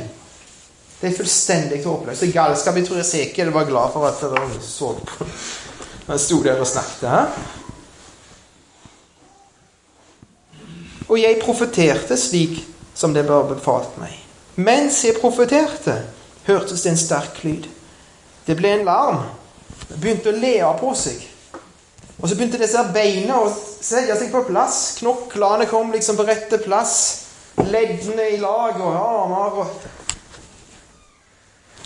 det 0.99 1.07
er 1.07 1.15
fullstendig 1.15 1.83
håpløst. 1.85 2.21
Det 2.21 2.29
er 2.29 2.33
galskap. 2.35 2.75
Jeg 2.75 2.87
tror 2.87 2.99
Esekiel 2.99 3.53
var 3.55 3.67
glad 3.69 3.93
for 3.93 4.07
at 4.07 4.19
dere 4.19 4.61
så 4.61 4.93
han 6.09 6.19
sto 6.19 6.41
der 6.43 6.59
og 6.59 6.67
snakket. 6.67 7.09
Her. 7.09 7.27
Og 11.09 11.19
jeg 11.21 11.39
profeterte 11.41 12.17
slik 12.17 12.59
som 12.95 13.13
det 13.13 13.27
var 13.29 13.47
befalt 13.47 13.97
meg. 14.01 14.15
Mens 14.59 15.03
jeg 15.05 15.19
profeterte, 15.21 15.95
hørtes 16.49 16.81
det 16.83 16.91
en 16.91 16.99
sterk 16.99 17.43
lyd. 17.45 17.69
Det 18.45 18.57
ble 18.57 18.73
en 18.73 18.87
larm. 18.89 19.21
Det 19.87 19.99
begynte 20.01 20.33
å 20.33 20.39
le 20.41 20.55
av 20.65 20.81
på 20.81 20.91
seg. 20.97 21.21
Og 22.19 22.27
så 22.27 22.35
begynte 22.35 22.59
disse 22.59 22.81
beina 22.93 23.37
å 23.39 23.47
sette 23.53 24.17
seg 24.19 24.33
på 24.33 24.43
plass. 24.49 24.97
Knoklene 24.99 25.69
kom 25.69 25.93
liksom 25.93 26.17
på 26.19 26.27
rette 26.27 26.59
plass. 26.65 27.25
leddene 27.59 28.23
i 28.33 28.37
lag 28.39 28.77
og 28.79 28.93
armer 28.95 29.57
og 29.59 29.98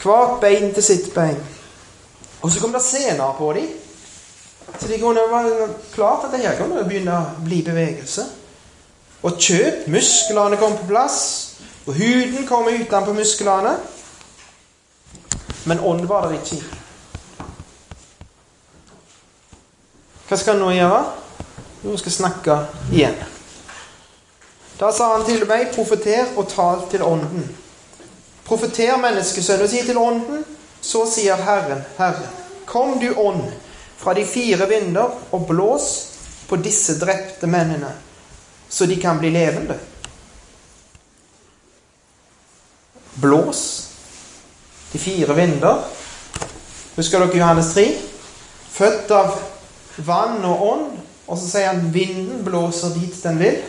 Hvert 0.04 0.39
bein 0.42 0.74
til 0.76 0.84
sitt 0.84 1.13
bein. 1.16 1.39
Og 2.42 2.52
så 2.52 2.60
kom 2.60 2.74
det 2.76 2.84
sener 2.84 3.36
på 3.38 3.54
dem. 3.56 3.70
Så 4.80 4.88
det 4.88 5.00
kunne 5.02 5.22
være 5.32 5.70
klart 5.94 6.26
at 6.26 6.32
det 6.32 6.42
her 6.44 6.58
kunne 6.58 6.84
begynne 6.84 7.16
å 7.16 7.44
bli 7.46 7.62
bevegelse. 7.63 8.26
Og 9.24 9.39
kjøp, 9.39 9.88
musklene 9.88 10.60
kom 10.60 10.76
på 10.76 10.88
plass, 10.89 11.20
og 11.88 11.96
huden 11.96 12.48
kom 12.48 12.68
utenpå 12.68 13.13
musklene. 13.16 13.78
Men 15.66 15.80
ånd 15.80 16.08
var 16.08 16.28
det 16.28 16.42
ikke. 16.42 16.60
Hva 20.28 20.39
skal 20.39 20.58
han 20.58 20.63
nå 20.66 20.72
gjøre? 20.76 21.04
Jo, 21.84 21.96
skal 22.00 22.18
snakke 22.18 22.58
igjen. 22.92 23.16
Da 24.80 24.89
sa 24.92 25.13
han 25.13 25.26
til 25.28 25.46
meg, 25.48 25.70
profeter 25.76 26.34
og 26.36 26.50
tal 26.52 26.84
til 26.92 27.04
ånden. 27.08 27.46
Profeter, 28.46 28.98
menneskesønnen, 29.00 29.70
si 29.72 29.84
til 29.88 29.98
ånden, 29.98 30.44
så 30.84 31.06
sier 31.08 31.40
Herren, 31.40 31.84
Herren, 31.98 32.42
kom 32.68 32.98
du 33.00 33.14
ånd 33.16 33.46
fra 33.98 34.14
de 34.18 34.26
fire 34.28 34.68
vinder 34.68 35.16
og 35.32 35.48
blås 35.48 35.90
på 36.50 36.60
disse 36.60 36.98
drepte 37.00 37.48
mennene, 37.48 37.94
så 38.70 38.86
de 38.86 38.98
kan 39.00 39.20
bli 39.22 39.32
levende. 39.32 39.78
Blås. 43.14 43.90
De 44.92 45.00
fire 45.00 45.36
vinder. 45.38 45.84
Husker 46.96 47.24
dere 47.24 47.38
Johannes 47.38 47.72
3? 47.74 47.86
Født 48.74 49.12
av 49.14 49.38
vann 50.06 50.44
og 50.46 50.68
ånd. 50.68 51.00
Og 51.28 51.40
så 51.40 51.48
sier 51.48 51.72
han 51.72 51.94
vinden 51.94 52.44
blåser 52.46 52.94
dit 52.98 53.16
den 53.24 53.40
vil. 53.40 53.62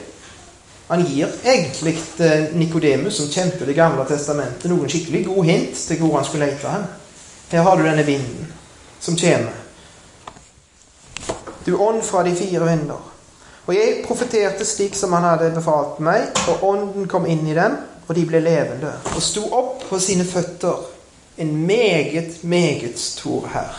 Han 0.89 1.05
gir 1.05 1.31
egentlig 1.45 1.95
til 2.17 2.49
Nikodemus, 2.53 3.17
som 3.17 3.29
kjente 3.33 3.67
Det 3.67 3.77
gamle 3.77 4.05
testamentet, 4.09 4.69
noen 4.71 4.91
skikkelig 4.91 5.25
god 5.27 5.45
hint 5.45 5.77
til 5.77 6.01
hvor 6.03 6.19
han 6.19 6.27
skulle 6.29 6.51
lete 6.51 6.69
hen. 6.69 6.85
Her 7.51 7.63
har 7.63 7.77
du 7.77 7.85
denne 7.87 8.05
vinden 8.05 8.53
som 9.01 9.17
kommer. 9.17 9.53
Du 11.67 11.77
ånd 11.77 12.03
fra 12.03 12.23
de 12.23 12.35
fire 12.37 12.65
vinder. 12.69 13.01
Og 13.67 13.75
jeg 13.75 14.03
profeterte 14.05 14.65
slik 14.65 14.97
som 14.97 15.13
han 15.17 15.25
hadde 15.25 15.55
befalt 15.55 16.01
meg, 16.05 16.29
og 16.49 16.65
ånden 16.69 17.09
kom 17.09 17.25
inn 17.27 17.47
i 17.49 17.57
dem, 17.57 17.79
og 18.05 18.17
de 18.17 18.27
ble 18.29 18.43
levende, 18.45 18.93
og 19.15 19.23
sto 19.25 19.47
opp 19.57 19.87
på 19.89 19.99
sine 19.99 20.27
føtter, 20.29 20.83
en 21.41 21.57
meget, 21.67 22.45
meget 22.45 22.99
stor 23.01 23.49
herr. 23.55 23.79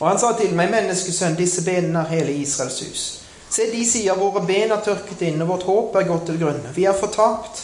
Og 0.00 0.08
han 0.08 0.18
sa 0.18 0.32
til 0.38 0.54
meg, 0.56 0.72
menneskesønn, 0.72 1.36
disse 1.38 1.62
benene 1.64 2.00
er 2.00 2.14
hele 2.16 2.32
Israels 2.40 2.80
hus. 2.80 3.21
Se, 3.52 3.66
de 3.68 3.82
sier 3.84 4.16
våre 4.16 4.40
ben 4.48 4.72
er 4.72 4.80
tørket 4.84 5.26
inn, 5.28 5.42
og 5.44 5.50
vårt 5.52 5.66
håp 5.68 5.96
er 6.00 6.08
gått 6.08 6.30
til 6.30 6.40
grunne. 6.40 6.72
Vi 6.72 6.86
er 6.88 6.96
fortapt. 6.96 7.60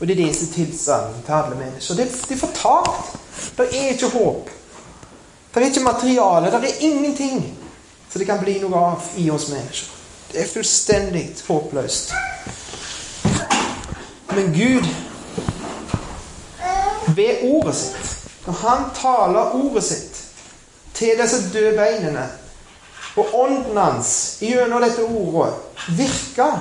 Og 0.00 0.06
det 0.06 0.14
er 0.14 0.22
det 0.22 0.30
som 0.38 0.46
er 0.46 0.54
tilstanden 0.54 1.24
til 1.26 1.36
alle 1.36 1.58
mennesker. 1.58 1.98
Det, 1.98 2.06
det 2.28 2.36
er 2.36 2.40
fortapt. 2.40 3.16
Det 3.58 3.66
er 3.76 3.90
ikke 3.92 4.08
håp. 4.14 4.48
Det 5.50 5.60
er 5.60 5.66
ikke 5.68 5.84
materiale. 5.84 6.52
Det 6.54 6.70
er 6.70 6.86
ingenting 6.88 7.42
så 8.12 8.18
det 8.18 8.26
kan 8.26 8.40
bli 8.42 8.56
noe 8.58 8.78
av 8.78 9.10
i 9.16 9.28
oss 9.30 9.48
mennesker. 9.52 9.98
Det 10.32 10.42
er 10.42 10.48
fullstendig 10.50 11.24
håpløst. 11.46 12.10
Men 14.34 14.50
Gud, 14.54 14.86
ved 17.14 17.44
ordet 17.52 17.74
sitt, 17.76 18.10
når 18.46 18.58
Han 18.62 18.84
taler 18.94 19.54
ordet 19.54 19.84
sitt 19.84 20.20
til 20.94 21.18
disse 21.22 21.42
døde 21.52 21.76
beinene, 21.78 22.26
og 23.16 23.34
ånden 23.34 23.76
hans 23.76 24.12
gjennom 24.40 24.82
dette 24.82 25.02
ordet 25.02 25.54
virker 25.98 26.58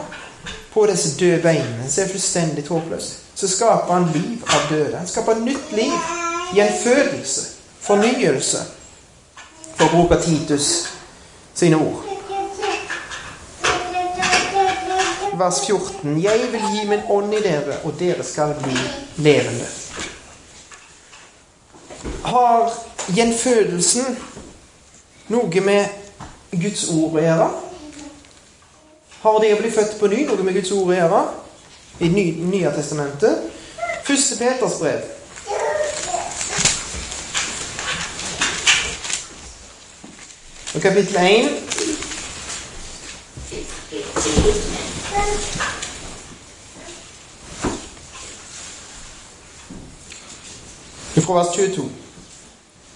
på 0.74 0.86
disse 0.90 1.16
døde 1.20 1.42
beinene, 1.44 1.90
som 1.90 2.04
er 2.04 2.12
fullstendig 2.12 2.66
håpløse, 2.70 3.16
så 3.36 3.48
skaper 3.48 3.94
han 3.94 4.10
liv 4.14 4.44
av 4.46 4.68
døde. 4.70 4.98
Han 4.98 5.08
skaper 5.08 5.42
nytt 5.44 5.72
liv, 5.72 5.94
gjenfødelse, 6.58 7.46
fornyelse, 7.82 8.64
for 9.76 9.88
å 9.88 9.92
bruke 9.94 10.22
Titus 10.24 10.70
sine 11.56 11.78
ord. 11.78 12.06
Vers 15.40 15.62
14.: 15.66 16.18
Jeg 16.22 16.50
vil 16.52 16.66
gi 16.74 16.86
min 16.90 17.06
ånd 17.10 17.34
i 17.34 17.40
dere, 17.44 17.78
og 17.84 17.96
dere 18.00 18.24
skal 18.28 18.58
bli 18.60 18.76
levende. 19.24 19.68
Har 22.24 22.74
gjenfødelsen 23.16 24.18
noe 25.32 25.64
med 25.64 26.09
Guds 26.52 26.88
ord 26.90 27.18
å 27.18 27.24
gjøre? 27.24 27.50
Har 29.20 29.40
det 29.44 29.54
å 29.54 29.60
bli 29.60 29.72
født 29.72 29.98
på 30.00 30.10
ny 30.10 30.24
noe 30.26 30.44
med 30.48 30.58
Guds 30.58 30.72
ord 30.74 30.90
å 30.90 30.98
gjøre? 30.98 31.22
I 32.00 32.10
Nye 32.10 32.72
testamentet. 32.76 33.50
Første 34.08 34.38
Peters 34.40 34.80
brev. 34.80 35.02
Og 40.76 40.82
kapittel 40.82 41.18
1 41.18 41.70
Fra 51.30 51.34
vers 51.36 51.52
22. 51.54 52.09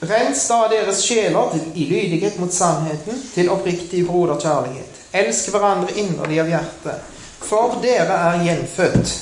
Rens 0.10 0.48
da 0.48 0.68
deres 0.68 1.04
sjeler 1.06 1.54
i 1.76 1.86
lydighet 1.88 2.40
mot 2.40 2.54
sannheten, 2.54 3.20
til 3.34 3.50
oppriktig 3.54 4.04
broderkjærlighet. 4.08 5.00
Elsk 5.14 5.50
hverandre 5.54 5.96
inderlig 6.02 6.42
av 6.42 6.50
hjertet, 6.52 7.10
for 7.44 7.78
dere 7.84 8.18
er 8.32 8.44
gjenfødt. 8.48 9.14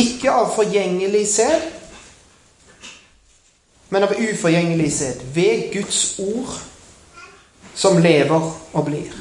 Ikke 0.00 0.32
av 0.32 0.52
forgjengelig 0.54 1.26
sæd, 1.34 1.66
men 3.92 4.06
av 4.06 4.14
uforgjengelig 4.16 4.92
sæd, 4.92 5.24
ved 5.34 5.68
Guds 5.74 6.02
ord 6.22 6.56
som 7.74 8.00
lever 8.00 8.50
og 8.72 8.84
blir. 8.84 9.12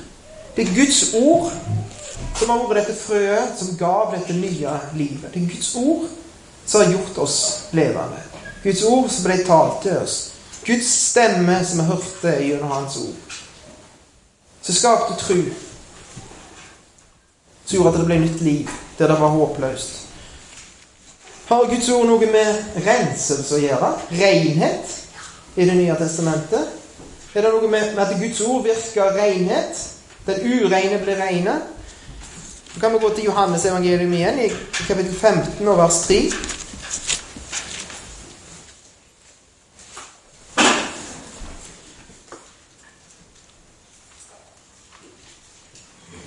Det 0.55 0.67
er 0.67 0.75
Guds 0.75 1.13
ord 1.13 1.51
som 2.39 2.49
har 2.49 2.63
vært 2.67 2.85
dette 2.85 2.97
frøet 2.99 3.59
som 3.59 3.75
gav 3.79 4.15
dette 4.15 4.35
nye 4.35 4.79
livet. 4.95 5.27
Det 5.33 5.43
er 5.43 5.51
Guds 5.55 5.75
ord 5.75 6.07
som 6.65 6.83
har 6.83 6.91
gjort 6.93 7.23
oss 7.25 7.39
levende. 7.75 8.30
Guds 8.63 8.83
ord 8.83 9.09
som 9.09 9.25
ble 9.25 9.39
talt 9.45 9.81
til 9.85 9.97
oss. 9.97 10.17
Guds 10.65 10.89
stemme 11.09 11.57
som 11.65 11.81
vi 11.81 11.87
hørte 11.89 12.35
gjennom 12.45 12.71
Hans 12.71 12.97
ord. 13.01 13.37
Som 14.61 14.75
skapte 14.75 15.17
tru. 15.17 15.41
Som 17.65 17.75
gjorde 17.75 17.93
at 17.95 17.99
det 18.01 18.07
ble 18.11 18.19
nytt 18.21 18.41
liv 18.45 18.69
der 18.99 19.09
det 19.09 19.17
var 19.19 19.33
håpløst. 19.33 19.97
Har 21.49 21.65
Guds 21.67 21.89
ord 21.89 22.05
noe 22.07 22.27
med 22.31 22.77
renselse 22.85 23.57
å 23.57 23.63
gjøre? 23.63 23.89
Renhet 24.11 24.93
i 25.57 25.65
Det 25.65 25.73
nye 25.75 25.95
testamentet? 25.99 26.77
Er 27.33 27.41
det 27.43 27.51
noe 27.51 27.67
med, 27.71 27.97
at 27.99 28.13
Guds 28.19 28.39
ord 28.45 28.63
virker 28.63 29.15
renhet? 29.17 29.81
Den 30.27 30.45
ureine 30.45 30.99
blir 31.01 31.17
reine? 31.19 31.57
Så 32.73 32.79
kan 32.79 32.93
vi 32.93 32.99
gå 32.99 33.09
til 33.15 33.27
Johannes 33.27 33.65
evangelium 33.65 34.13
igjen, 34.13 34.39
i 34.39 34.49
kapittel 34.87 35.15
15 35.15 35.67
og 35.67 35.77
vers 35.81 36.01
3. 36.07 36.19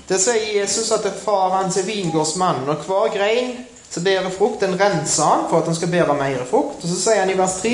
Det 0.08 0.18
sier 0.20 0.58
Jesus 0.60 0.90
at 0.92 1.06
far 1.20 1.54
hans 1.56 1.78
er 1.80 1.86
vingårdsmannen, 1.88 2.68
og 2.68 2.84
hver 2.84 3.14
grein 3.14 3.54
som 3.90 4.04
bærer 4.04 4.30
frukt, 4.34 4.60
den 4.60 4.76
renser 4.80 5.24
han 5.24 5.46
for 5.50 5.60
at 5.62 5.70
han 5.70 5.76
skal 5.78 5.92
bære 5.92 6.16
mer 6.18 6.42
frukt. 6.50 6.82
Og 6.82 6.90
så 6.90 6.98
sier 6.98 7.22
han 7.22 7.30
i 7.30 7.38
vers 7.38 7.60
3.: 7.62 7.72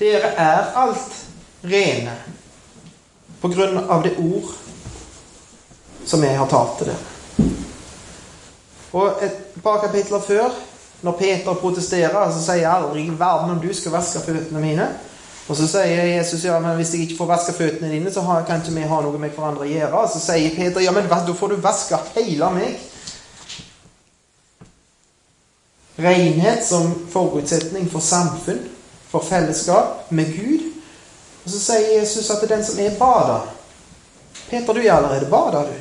Dere 0.00 0.34
er 0.34 0.72
alt 0.82 1.20
rene 1.64 2.16
på 3.40 3.48
grunn 3.52 3.78
av 3.78 4.02
det 4.04 4.16
ord 4.18 4.50
som 6.04 6.24
jeg 6.24 6.36
har 6.38 6.50
talt 6.50 6.78
til 6.78 6.90
dere. 6.90 7.50
Og 8.94 9.24
et 9.24 9.38
par 9.62 9.80
kapitler 9.82 10.20
før, 10.20 10.50
når 11.02 11.16
Peter 11.18 11.54
protesterer, 11.60 12.30
så 12.32 12.42
sier 12.42 12.62
jeg 12.62 12.72
aldri 12.72 13.06
i 13.06 13.18
verden 13.18 13.56
om 13.56 13.60
du 13.62 13.70
skal 13.74 13.94
vaske 13.96 14.22
føttene 14.24 14.60
mine. 14.62 14.88
Og 15.44 15.56
så 15.58 15.66
sier 15.68 16.06
Jesus 16.08 16.44
ja, 16.46 16.56
men 16.60 16.76
hvis 16.78 16.94
jeg 16.94 17.04
ikke 17.04 17.18
får 17.18 17.28
vaske 17.34 17.52
føttene 17.52 17.90
dine, 17.92 18.12
så 18.12 18.24
kan 18.48 18.62
ikke 18.62 18.72
vi 18.78 18.86
ha 18.88 19.00
noe 19.04 19.20
med 19.20 19.34
hverandre 19.36 19.66
å 19.66 19.68
gjøre. 19.68 20.00
Og 20.00 20.12
så 20.14 20.22
sier 20.22 20.54
Peter 20.56 20.80
ja, 20.80 20.92
men 20.96 21.08
da 21.10 21.20
får 21.20 21.52
du 21.52 21.64
vaske 21.64 22.00
hele 22.14 22.48
meg. 22.54 22.78
Renhet 26.00 26.64
som 26.66 26.88
forutsetning 27.12 27.90
for 27.92 28.02
samfunn, 28.02 28.64
for 29.12 29.22
fellesskap 29.22 30.08
med 30.16 30.32
Gud. 30.32 30.70
Og 31.44 31.52
så 31.52 31.60
sier 31.60 31.92
Jesus 32.00 32.30
at 32.32 32.40
det 32.40 32.48
er 32.48 32.56
den 32.56 32.64
som 32.66 32.80
er 32.80 32.96
bada 32.98 33.42
Peter, 34.48 34.74
du 34.74 34.80
er 34.80 34.92
allerede 34.92 35.28
bada, 35.30 35.62
du. 35.68 35.76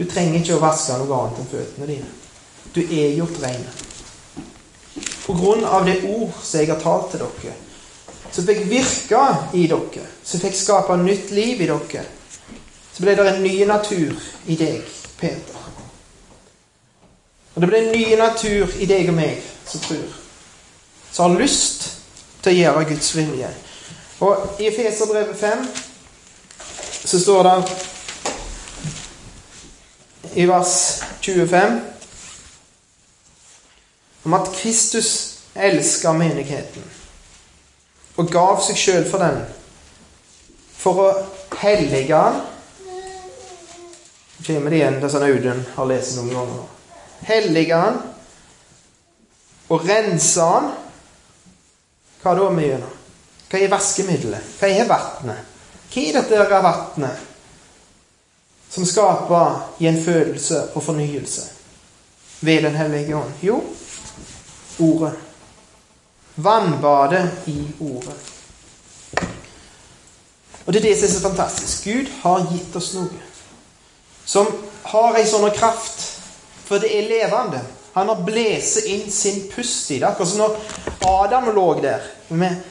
Du 0.00 0.04
trenger 0.08 0.40
ikke 0.40 0.56
å 0.56 0.62
vaske 0.62 0.96
noe 0.96 1.16
annet 1.16 1.40
enn 1.40 1.48
føttene 1.50 1.88
dine. 1.88 2.10
Du 2.74 2.80
er 2.82 3.16
gjort 3.16 3.40
ren. 3.42 3.64
På 5.24 5.34
grunn 5.36 5.64
av 5.64 5.84
det 5.88 6.00
ord 6.08 6.32
som 6.42 6.60
jeg 6.60 6.70
har 6.70 6.80
talt 6.80 7.10
til 7.12 7.22
dere, 7.22 7.54
som 8.32 8.46
fikk 8.46 8.64
virke 8.70 9.22
i 9.54 9.66
dere, 9.70 10.06
som 10.24 10.40
fikk 10.40 10.56
skape 10.56 10.96
nytt 11.00 11.30
liv 11.34 11.62
i 11.62 11.68
dere, 11.70 12.04
så 12.92 13.02
ble 13.04 13.14
det 13.18 13.26
en 13.30 13.42
ny 13.42 13.64
natur 13.66 14.14
i 14.46 14.56
deg, 14.60 14.82
Peter. 15.20 15.56
Og 17.54 17.62
det 17.62 17.68
ble 17.70 17.78
en 17.82 17.92
ny 17.94 18.04
natur 18.18 18.70
i 18.78 18.86
deg 18.86 19.08
og 19.10 19.16
meg 19.18 19.42
som 19.66 19.80
tror. 19.82 20.10
Som 21.10 21.32
har 21.32 21.42
lyst 21.42 21.88
til 22.42 22.52
å 22.52 22.58
gjøre 22.58 22.88
Guds 22.92 23.10
vilje. 23.16 23.50
Og 24.20 24.60
i 24.60 24.68
Efeserbrevet 24.68 25.36
5 25.40 25.66
så 27.10 27.20
står 27.20 27.42
det 27.48 27.56
i 30.38 30.46
vers 30.46 30.74
25 31.24 31.80
om 34.28 34.34
at 34.36 34.50
Kristus 34.54 35.38
elsker 35.56 36.12
menigheten 36.12 36.99
og 38.20 38.28
gav 38.28 38.60
seg 38.60 38.76
sjøl 38.76 39.06
for 39.08 39.22
den 39.24 39.40
for 40.80 41.00
å 41.00 41.08
hellige 41.60 42.16
den. 42.16 42.40
kommer 44.46 44.70
det 44.70 44.76
igjen, 44.76 45.00
det 45.00 45.10
som 45.12 45.22
Audun 45.22 45.64
har 45.74 45.88
lest 45.88 46.16
noen 46.16 46.32
ganger. 46.32 46.68
Hellige 47.28 47.80
den 47.84 47.98
og 49.70 49.84
rense 49.86 50.46
den. 50.54 50.70
Hva 52.20 52.34
da 52.36 52.48
vi 52.56 52.66
gjør 52.66 52.80
nå? 52.82 52.90
Hva 53.50 53.60
er 53.60 53.72
vaskemiddelet? 53.72 54.52
Hva 54.60 54.68
er 54.68 54.88
vannet? 54.88 55.56
Hva 55.90 56.02
er 56.02 56.16
dette 56.20 56.60
vannet 56.64 57.26
som 58.70 58.86
skaper 58.86 59.80
gjenfødelse 59.82 60.60
og 60.74 60.84
fornyelse 60.84 61.48
ved 62.40 62.62
Den 62.62 62.76
hellige 62.76 63.16
ånd? 63.16 63.32
Jo, 63.42 63.60
Ordet. 64.80 65.29
Vannbadet 66.44 67.48
i 67.50 67.58
Ordet. 67.80 68.16
Og 70.66 70.72
det 70.72 70.80
er 70.80 70.88
det 70.88 70.96
som 70.98 71.08
er 71.08 71.12
så 71.12 71.24
fantastisk. 71.24 71.84
Gud 71.84 72.08
har 72.22 72.46
gitt 72.52 72.76
oss 72.76 72.92
noe 72.94 73.26
som 74.30 74.46
har 74.92 75.16
ei 75.18 75.26
sånn 75.26 75.48
kraft, 75.56 76.02
for 76.66 76.78
det 76.78 76.90
er 76.94 77.08
levende. 77.10 77.58
Han 77.96 78.12
har 78.12 78.20
blåst 78.22 78.86
inn 78.86 79.08
sin 79.10 79.40
pust 79.50 79.90
i 79.90 79.98
det. 79.98 80.06
Akkurat 80.06 80.30
som 80.30 80.44
når 80.44 80.58
Adam 81.08 81.48
lå 81.54 81.66
der 81.82 82.04
med 82.28 82.66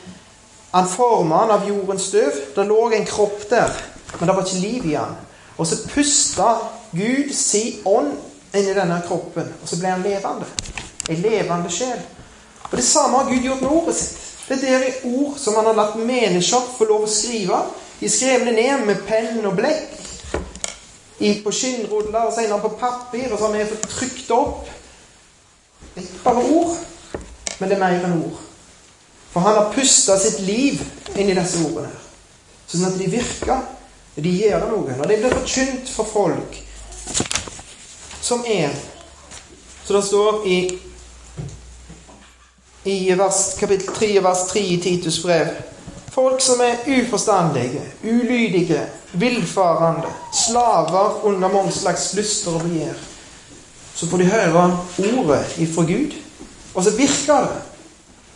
Han 0.69 0.85
forma 0.85 1.37
han 1.37 1.51
av 1.51 1.63
jordens 1.65 2.03
støv. 2.11 2.35
Det 2.55 2.63
lå 2.69 2.91
en 2.93 3.05
kropp 3.05 3.41
der, 3.49 3.71
men 4.19 4.29
det 4.29 4.35
var 4.35 4.45
ikke 4.45 4.61
liv 4.61 4.85
i 4.85 4.93
han. 4.93 5.15
Og 5.57 5.67
så 5.67 5.79
pusta 5.89 6.51
Gud 6.93 7.33
si 7.33 7.79
ånd 7.89 8.13
inn 8.53 8.69
i 8.69 8.75
denne 8.77 8.99
kroppen, 9.07 9.49
og 9.49 9.65
så 9.65 9.79
ble 9.81 9.89
han 9.89 10.05
levende. 10.05 10.45
En 11.09 11.23
levende 11.25 11.73
sjel. 11.73 11.97
Og 12.71 12.77
Det 12.77 12.85
samme 12.85 13.17
har 13.17 13.29
Gud 13.29 13.43
gjort 13.43 13.61
med 13.61 13.71
ordet 13.71 13.95
sitt. 13.95 14.17
Det 14.49 14.69
er 14.69 15.05
ord 15.05 15.37
som 15.37 15.55
han 15.55 15.65
har 15.65 15.77
latt 15.77 15.95
mennesker 15.95 16.71
få 16.77 16.85
lov 16.89 17.05
å 17.05 17.11
skrive. 17.11 17.59
De 17.99 18.09
skrev 18.09 18.45
det 18.47 18.55
ned 18.57 18.85
med 18.87 19.03
penn 19.05 19.45
og 19.45 19.57
blekk 19.59 19.97
på 21.43 21.51
skinnruller 21.51 22.29
og 22.29 22.33
senere 22.33 22.61
på 22.63 22.77
papir, 22.79 23.27
og 23.31 23.39
så 23.39 23.47
har 23.49 23.57
vi 23.57 23.65
fått 23.67 23.89
trykt 23.91 24.29
opp. 24.31 24.69
Ikke 25.99 26.21
bare 26.23 26.45
ord, 26.45 26.77
men 27.59 27.69
det 27.69 27.75
er 27.75 27.81
mer 27.81 27.97
enn 28.07 28.21
ord. 28.23 28.37
For 29.33 29.45
han 29.45 29.57
har 29.59 29.73
pusta 29.73 30.15
sitt 30.17 30.39
liv 30.47 30.79
inn 31.15 31.29
i 31.29 31.35
disse 31.37 31.59
ordene. 31.65 31.91
her. 31.91 32.05
Sånn 32.69 32.87
at 32.87 32.97
de 32.97 33.09
virker. 33.11 33.65
De 34.15 34.31
gjør 34.31 34.65
noe. 34.71 34.95
Når 34.97 35.11
de 35.11 35.17
blir 35.21 35.35
forkynt 35.35 35.91
for 35.93 36.07
folk 36.09 36.57
som 38.21 38.43
er 38.45 38.73
Så 39.85 39.95
det 39.95 40.03
står 40.05 40.43
i 40.45 40.57
i 42.89 43.17
vers, 43.17 43.55
kapittel 43.59 43.87
3, 43.95 44.23
vers 44.23 44.45
3 44.51 44.59
i 44.59 44.77
Titus 44.81 45.21
brev. 45.23 45.47
Folk 46.11 46.41
som 46.41 46.61
er 46.61 46.81
uforstandige, 46.87 47.81
ulydige, 48.03 48.81
villfarende, 49.11 50.07
slaver 50.33 51.25
under 51.25 51.47
mange 51.47 51.71
slags 51.71 52.13
lyster 52.13 52.51
og 52.51 52.61
begjær. 52.61 52.97
Så 53.95 54.09
får 54.09 54.17
de 54.17 54.25
høre 54.25 54.65
ordet 54.97 55.45
ifra 55.57 55.83
Gud, 55.83 56.15
og 56.73 56.83
så 56.83 56.95
virker 56.95 57.47
det. 57.47 57.61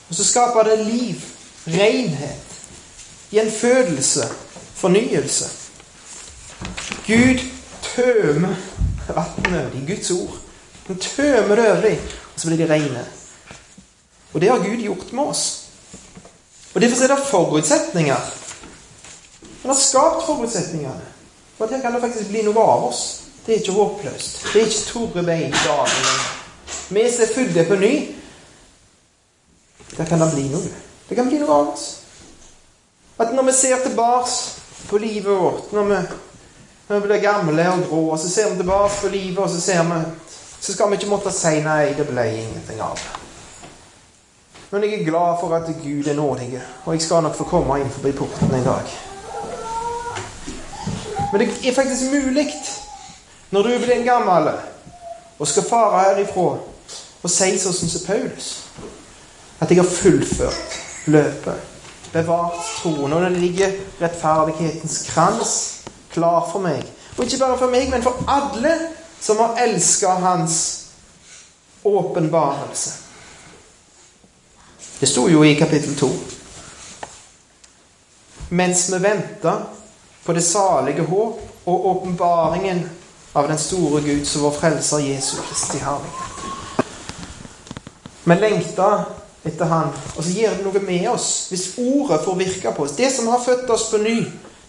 Og 0.09 0.15
så 0.15 0.23
skaper 0.23 0.63
det 0.63 0.85
liv, 0.85 1.15
renhet, 1.67 2.55
gjenfødelse, 3.31 4.27
fornyelse. 4.75 5.49
Gud 7.07 7.39
tømmer 7.95 8.55
vannet 9.07 9.71
i 9.75 9.91
Guds 9.91 10.11
ord. 10.11 10.37
Han 10.87 10.97
tømmer 10.97 11.55
det 11.55 11.71
over 11.71 11.81
dem, 11.81 11.97
og 12.35 12.39
så 12.39 12.47
blir 12.47 12.57
de 12.57 12.73
rene. 12.73 13.05
Og 14.33 14.41
det 14.41 14.49
har 14.49 14.63
Gud 14.63 14.81
gjort 14.81 15.11
med 15.11 15.23
oss. 15.23 15.63
Og 16.73 16.81
Derfor 16.81 17.03
er 17.03 17.07
det 17.07 17.25
forutsetninger. 17.27 18.21
Han 19.61 19.69
har 19.69 19.79
skapt 19.79 20.25
forutsetningene. 20.25 21.01
For 21.57 21.65
at 21.65 21.71
her 21.71 21.81
kan 21.81 21.93
det 21.93 22.01
faktisk 22.01 22.29
bli 22.29 22.41
noe 22.43 22.63
av 22.63 22.87
oss. 22.89 23.03
Det 23.45 23.55
er 23.55 23.59
ikke 23.59 23.75
håpløst. 23.77 24.39
Det 24.53 24.61
er 24.61 24.65
ikke 24.65 24.85
Tore 24.87 25.21
dagene. 25.21 26.15
Vi 26.89 27.03
som 27.11 27.23
er 27.23 27.33
født 27.35 27.67
på 27.67 27.75
ny, 27.75 27.93
der 29.97 30.05
kan 30.05 30.21
det 30.21 30.31
bli 30.33 30.47
noe. 30.49 30.73
Det 31.09 31.15
kan 31.15 31.27
bli 31.29 31.39
noe 31.39 31.55
av 31.55 31.73
oss. 31.73 31.87
At 33.19 33.33
når 33.33 33.43
vi 33.43 33.53
ser 33.53 33.83
tilbake 33.83 34.29
på 34.89 34.97
livet 34.97 35.39
vårt, 35.39 35.73
når 35.73 35.83
vi, 35.83 35.97
når 36.89 36.99
vi 36.99 37.07
blir 37.07 37.21
gamle 37.21 37.67
og 37.71 37.87
grå, 37.89 38.03
og 38.11 38.19
så 38.19 38.29
ser 38.29 38.49
vi 38.49 38.57
tilbake 38.57 39.01
på 39.01 39.07
livet, 39.07 39.39
og 39.39 39.49
så 39.49 39.61
ser 39.61 39.83
vi 39.83 40.03
Så 40.63 40.73
skal 40.73 40.89
vi 40.89 40.95
ikke 40.95 41.09
måtte 41.09 41.31
si 41.31 41.59
'nei, 41.59 41.93
det 41.97 42.07
ble 42.07 42.23
ingenting 42.31 42.81
av 42.81 42.95
det'. 42.95 43.22
Men 44.73 44.83
jeg 44.83 44.93
er 44.93 45.05
glad 45.05 45.35
for 45.39 45.53
at 45.53 45.67
Gud 45.83 46.07
er 46.07 46.13
nådig, 46.13 46.61
og 46.85 46.93
jeg 46.93 47.01
skal 47.01 47.21
nok 47.23 47.35
få 47.37 47.45
komme 47.45 47.75
inn 47.77 47.91
forbi 47.93 48.11
porten 48.17 48.55
en 48.57 48.63
dag. 48.65 48.93
Men 51.31 51.41
det 51.41 51.49
er 51.69 51.75
faktisk 51.75 52.09
mulig, 52.09 52.47
når 53.51 53.67
du 53.67 53.69
blir 53.83 53.93
en 53.93 54.07
gammel 54.07 54.49
og 55.39 55.47
skal 55.47 55.67
fare 55.67 55.99
herifra 56.07 56.47
og 57.21 57.29
si 57.29 57.51
sånn 57.61 57.77
som 57.77 58.01
Paulus, 58.07 58.47
at 59.61 59.69
jeg 59.69 59.77
har 59.77 59.93
fullført 59.93 60.79
løpet, 61.05 61.69
bevart 62.15 62.57
troen, 62.79 63.13
og 63.13 63.21
det 63.27 63.31
ligger 63.37 63.77
rettferdighetens 64.01 64.97
krans 65.13 65.55
klar 66.17 66.49
for 66.49 66.65
meg. 66.65 66.81
Og 67.19 67.27
ikke 67.27 67.43
bare 67.45 67.61
for 67.61 67.77
meg, 67.77 67.93
men 67.93 68.01
for 68.01 68.25
alle 68.25 68.73
som 69.21 69.37
har 69.37 69.61
elska 69.67 70.17
hans 70.25 70.59
åpenbarelse. 71.85 73.02
Det 75.03 75.07
sto 75.07 75.29
jo 75.29 75.41
i 75.45 75.55
kapittel 75.55 75.95
2. 75.95 76.09
Mens 78.49 78.89
vi 78.93 78.97
venter 79.03 79.63
på 80.23 80.33
det 80.33 80.41
salige 80.41 81.03
håp 81.03 81.39
og 81.65 81.87
åpenbaringen 81.89 82.79
av 83.33 83.49
den 83.51 83.57
store 83.59 83.99
Gud 84.01 84.21
som 84.23 84.45
vår 84.45 84.53
frelser 84.55 85.03
Jesu 85.03 85.41
Kristi 85.43 85.81
herlighet. 85.83 86.85
Vi 88.23 88.37
lengter 88.45 89.03
etter 89.43 89.67
Han, 89.73 89.91
og 90.15 90.23
så 90.23 90.37
gjør 90.37 90.55
det 90.55 90.67
noe 90.69 90.81
med 90.85 91.09
oss 91.11 91.27
hvis 91.51 91.65
ordet 91.83 92.21
får 92.23 92.39
virke 92.39 92.71
på 92.71 92.85
oss. 92.85 92.95
Det 92.95 93.09
som 93.11 93.27
har 93.27 93.43
født 93.43 93.73
oss 93.75 93.89
på 93.91 93.99
ny, 94.05 94.21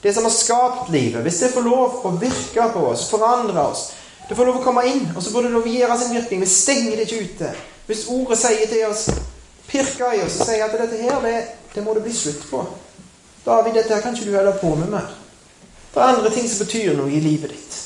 det 0.02 0.16
som 0.16 0.26
har 0.26 0.34
skapt 0.34 0.90
livet, 0.90 1.22
hvis 1.22 1.38
det 1.44 1.52
får 1.54 1.68
lov 1.68 2.00
å 2.10 2.12
virke 2.24 2.66
på 2.74 2.82
oss, 2.88 3.06
forandre 3.12 3.68
oss 3.68 3.92
Det 4.26 4.34
får 4.34 4.46
lov 4.50 4.58
å 4.58 4.64
komme 4.64 4.82
inn, 4.88 5.06
og 5.14 5.22
så 5.22 5.30
får 5.30 5.42
det 5.46 5.54
lov 5.54 5.66
å 5.68 5.76
gjøre 5.76 6.00
sin 6.00 6.14
virkning. 6.16 6.40
Vi 6.42 6.46
stenger 6.48 6.96
det 6.96 7.06
ikke 7.06 7.22
ute. 7.22 7.54
Hvis 7.86 8.06
ordet 8.08 8.38
sier 8.40 8.66
til 8.66 8.86
oss 8.88 9.06
pirker 9.68 10.14
i 10.14 10.22
oss 10.24 10.40
og 10.40 10.48
sier 10.48 10.64
at 10.66 10.74
dette 10.78 11.00
her, 11.00 11.20
det, 11.24 11.36
det 11.74 11.84
må 11.84 11.94
det 11.94 12.04
bli 12.04 12.14
slutt 12.14 12.44
på. 12.50 12.62
David, 13.44 13.74
dette 13.74 13.94
her 13.94 14.02
kan 14.02 14.16
ikke 14.16 14.30
du 14.30 14.36
holde 14.36 14.56
på 14.60 14.74
med 14.74 14.92
mer. 14.92 15.10
Det 15.94 16.02
er 16.02 16.10
andre 16.16 16.30
ting 16.34 16.48
som 16.50 16.66
betyr 16.66 16.96
noe 16.96 17.12
i 17.12 17.20
livet 17.22 17.52
ditt. 17.54 17.80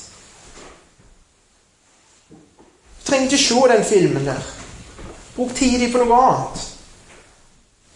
Du 2.31 3.11
trenger 3.11 3.27
ikke 3.27 3.43
se 3.43 3.61
den 3.73 3.85
filmen 3.85 4.27
der. 4.29 4.49
Bruk 5.37 5.55
tid 5.57 5.85
på 5.93 6.05
noe 6.05 6.21
annet. 6.29 6.65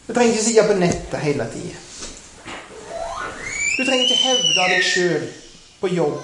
Du 0.06 0.12
trenger 0.14 0.32
ikke 0.32 0.44
sitte 0.44 0.66
på 0.68 0.78
nettet 0.78 1.20
hele 1.20 1.48
tida. 1.52 1.78
Du 3.78 3.84
trenger 3.84 4.04
ikke 4.04 4.22
hevde 4.22 4.54
deg 4.56 4.84
sjøl 4.84 5.28
på 5.80 5.92
jobb. 5.96 6.18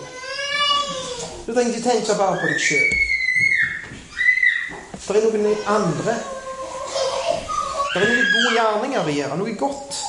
Du 1.46 1.54
trenger 1.54 1.72
ikke 1.72 1.90
tenke 1.90 2.16
bare 2.18 2.40
på 2.40 2.50
deg 2.50 2.60
sjøl. 2.60 2.90
Det 5.08 5.16
er 5.16 5.24
noen 5.24 5.62
andre 5.72 6.18
det 7.94 8.02
er 8.02 8.10
noen 8.10 8.32
gode 8.32 8.50
gjerninger 8.52 9.04
vi 9.06 9.14
gjør, 9.16 9.36
noe 9.40 9.54
godt. 9.56 10.00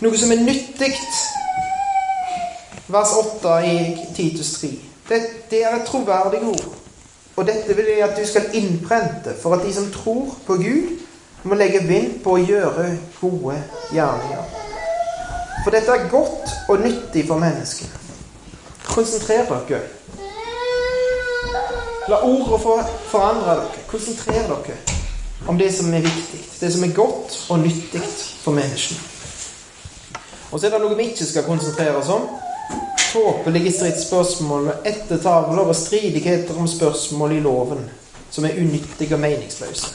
Noe 0.00 0.18
som 0.18 0.32
er 0.32 0.44
nyttig. 0.46 0.94
Vers 2.92 3.12
8 3.18 3.56
i 3.68 3.74
Titus 4.16 4.54
3. 4.60 4.70
Det, 5.08 5.18
det 5.50 5.60
er 5.64 5.76
et 5.76 5.84
troverdig 5.88 6.40
ord. 6.48 6.70
Og 7.36 7.46
dette 7.48 7.76
vil 7.76 7.90
jeg 7.92 8.04
at 8.06 8.16
du 8.16 8.24
skal 8.28 8.48
innprente 8.56 9.34
for 9.40 9.56
at 9.56 9.64
de 9.66 9.72
som 9.74 9.90
tror 9.92 10.32
på 10.46 10.56
Gud, 10.60 10.98
må 11.42 11.56
legge 11.58 11.82
vind 11.84 12.20
på 12.22 12.36
å 12.36 12.42
gjøre 12.42 12.84
gode 13.18 13.56
gjerninger. 13.90 14.58
For 15.64 15.74
dette 15.74 15.96
er 15.96 16.08
godt 16.10 16.52
og 16.70 16.84
nyttig 16.84 17.26
for 17.26 17.42
menneskene. 17.42 17.98
Konsentrer 18.86 19.50
dere. 19.68 19.82
La 22.08 22.22
ordet 22.24 22.62
forandre 23.10 23.58
dere. 23.58 23.86
Konsentrer 23.90 24.48
dere 24.48 24.91
om 25.46 25.58
det 25.58 25.72
som 25.74 25.94
er 25.94 26.04
viktig, 26.04 26.40
det 26.60 26.72
som 26.72 26.84
er 26.84 26.94
godt 26.94 27.38
og 27.48 27.58
nyttig 27.58 28.02
for 28.42 28.54
menneskene. 28.56 29.00
Og 30.52 30.60
så 30.60 30.66
er 30.66 30.74
det 30.74 30.82
noe 30.82 30.96
vi 30.96 31.08
ikke 31.10 31.26
skal 31.26 31.46
konsentrere 31.46 31.96
oss 31.96 32.10
om. 32.12 32.28
Tåpelige 33.12 33.72
stridsspørsmål, 33.72 34.70
ettertavler 34.88 35.68
og 35.68 35.76
stridigheter 35.76 36.58
om 36.60 36.68
spørsmål 36.68 37.32
i 37.32 37.40
loven. 37.40 37.90
som 38.32 38.44
er 38.44 38.56
unyttige 38.56 39.14
og 39.14 39.20
meningsløse. 39.20 39.86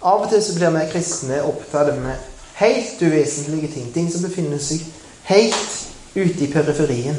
Av 0.00 0.22
og 0.24 0.30
til 0.30 0.40
så 0.42 0.54
blir 0.56 0.70
vi 0.72 0.84
kristne 0.92 1.42
opptatt 1.44 1.90
med 2.00 2.16
helt 2.56 3.02
uvesentlige 3.02 3.68
ting. 3.72 3.90
Ting 3.92 4.08
som 4.12 4.22
befinner 4.24 4.58
seg 4.58 4.80
helt 5.28 5.74
ute 6.14 6.44
i 6.46 6.48
periferien. 6.52 7.18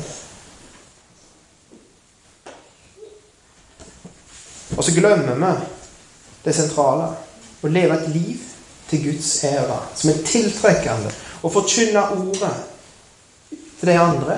Og 4.78 4.84
så 4.84 4.93
glemmer 4.97 5.38
vi 5.38 5.53
det 6.45 6.55
sentrale. 6.55 7.13
Å 7.62 7.72
leve 7.72 7.95
et 7.97 8.10
liv 8.14 8.43
til 8.89 9.03
Guds 9.03 9.32
ære, 9.43 9.80
som 9.95 10.12
er 10.12 10.22
tiltrekkende. 10.26 11.14
Å 11.43 11.51
forkynne 11.53 12.03
ordet 12.18 12.53
til 13.80 13.89
de 13.89 13.97
andre. 14.01 14.38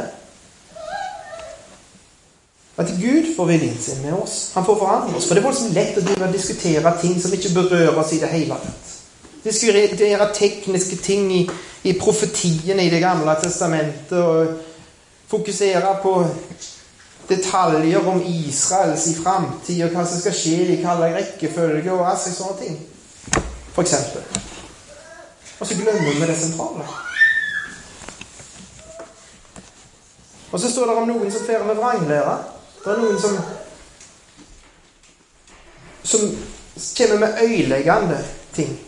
At 2.79 2.91
Gud 2.95 3.33
får 3.35 3.49
viljen 3.49 3.77
sin 3.81 4.01
med 4.05 4.15
oss. 4.15 4.51
Han 4.55 4.65
får 4.65 4.79
forandre 4.79 5.17
oss. 5.17 5.27
For 5.27 5.35
det 5.35 5.43
er 5.43 5.47
voldsomt 5.49 5.75
lett 5.75 5.99
å 5.99 6.31
diskutere 6.31 6.93
ting 7.01 7.17
som 7.19 7.33
ikke 7.35 7.51
berører 7.57 7.99
oss 7.99 8.13
i 8.15 8.21
det 8.21 8.31
hele 8.31 8.55
tatt. 8.55 8.95
Diskutere 9.43 10.29
tekniske 10.35 10.99
ting 11.03 11.27
i, 11.31 11.41
i 11.83 11.95
profetiene 11.99 12.83
i 12.83 12.91
Det 12.91 13.01
gamle 13.03 13.35
testamentet. 13.41 14.15
Og 14.15 14.55
fokusere 15.29 15.97
på 16.03 16.13
detaljer 17.29 18.07
om 18.07 18.23
Israels 18.25 19.07
i 19.07 19.13
framtid, 19.19 19.83
og 19.85 19.93
hva 19.93 20.05
som 20.07 20.21
skal 20.21 20.33
skje 20.33 20.55
i 20.55 20.69
hvilken 20.71 21.03
rekkefølge, 21.03 21.91
og 21.93 22.23
sånne 22.23 22.57
ting. 22.63 22.79
Eksempel. 23.77 24.23
Og 25.59 25.67
så 25.67 25.75
glemmer 25.75 26.13
vi 26.13 26.27
det 26.27 26.37
sentrale. 26.39 26.87
Og 30.51 30.59
så 30.59 30.71
står 30.71 30.85
det 30.85 30.95
om 30.97 31.07
noen 31.07 31.31
som 31.31 31.45
fer 31.45 31.63
med 31.63 31.77
vranglære. 31.77 32.37
Det 32.83 32.93
er 32.93 33.01
noen 33.03 33.19
som 33.21 33.39
som 36.09 36.37
kommer 36.97 37.17
med 37.19 37.41
øyeleggende 37.43 38.17
ting. 38.53 38.79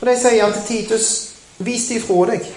Og 0.00 0.06
de 0.06 0.16
sier 0.20 0.42
han 0.44 0.52
til 0.52 0.66
Titus 0.66 1.28
Vis 1.62 1.86
de 1.88 2.00
fra 2.02 2.26
deg 2.32 2.48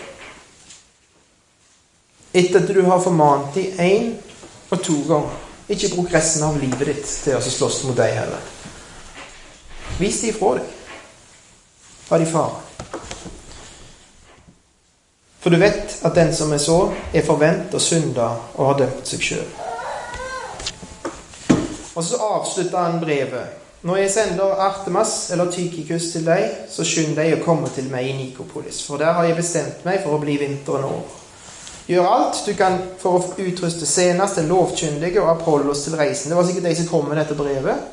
etter 2.35 2.59
at 2.59 2.71
du 2.73 2.81
har 2.83 3.03
formant 3.03 3.53
dem 3.55 3.77
én 3.79 4.07
og 4.69 4.81
to 4.83 4.95
ganger. 5.07 5.35
Ikke 5.69 5.91
bruk 5.93 6.13
resten 6.13 6.43
av 6.43 6.57
livet 6.59 6.89
ditt 6.89 7.05
til 7.05 7.37
å 7.37 7.43
slåss 7.43 7.83
mot 7.85 7.95
deg 7.97 8.11
heller. 8.17 8.54
Vis 9.99 10.21
dem 10.21 10.29
ifra 10.29 10.55
deg. 10.57 10.71
Ha 12.09 12.17
de 12.21 12.25
far 12.29 12.61
For 15.39 15.53
du 15.53 15.57
vet 15.61 15.99
at 16.05 16.15
den 16.15 16.33
som 16.35 16.51
er 16.53 16.61
så, 16.61 16.79
er 17.13 17.25
forvent 17.25 17.73
og 17.73 17.81
synda 17.81 18.31
og 18.55 18.63
har 18.65 18.79
dømt 18.79 19.07
seg 19.07 19.21
sjøl. 19.21 19.51
Og 21.95 22.03
så 22.03 22.17
avslutter 22.17 22.77
han 22.81 22.97
brevet. 22.99 23.61
Når 23.85 23.99
jeg 24.01 24.11
sender 24.11 24.57
Artemas 24.65 25.29
eller 25.31 25.51
Tykikus 25.51 26.09
til 26.11 26.25
deg, 26.25 26.47
så 26.69 26.83
skynd 26.83 27.13
deg 27.15 27.35
å 27.35 27.43
komme 27.45 27.69
til 27.69 27.85
meg 27.91 28.09
i 28.09 28.15
Nikopolis, 28.17 28.81
for 28.81 28.97
der 28.97 29.13
har 29.13 29.27
jeg 29.29 29.37
bestemt 29.37 29.85
meg 29.85 30.01
for 30.01 30.17
å 30.17 30.21
bli 30.23 30.39
vinteren 30.41 30.87
over. 30.89 31.21
Gjør 31.85 32.09
alt 32.09 32.41
du 32.47 32.55
kan 32.57 32.79
for 32.97 33.19
å 33.19 33.35
utruste 33.45 33.85
senest 33.85 34.41
den 34.41 34.49
lovkyndige 34.49 35.21
og 35.21 35.35
Apollos 35.35 35.85
til 35.85 35.99
reisen. 35.99 36.33
Det 36.33 36.39
var 36.39 36.49
sikkert 36.49 36.65
de 36.65 36.75
som 36.79 36.89
kom 36.89 37.05
med 37.05 37.21
dette 37.21 37.37
brevet 37.37 37.85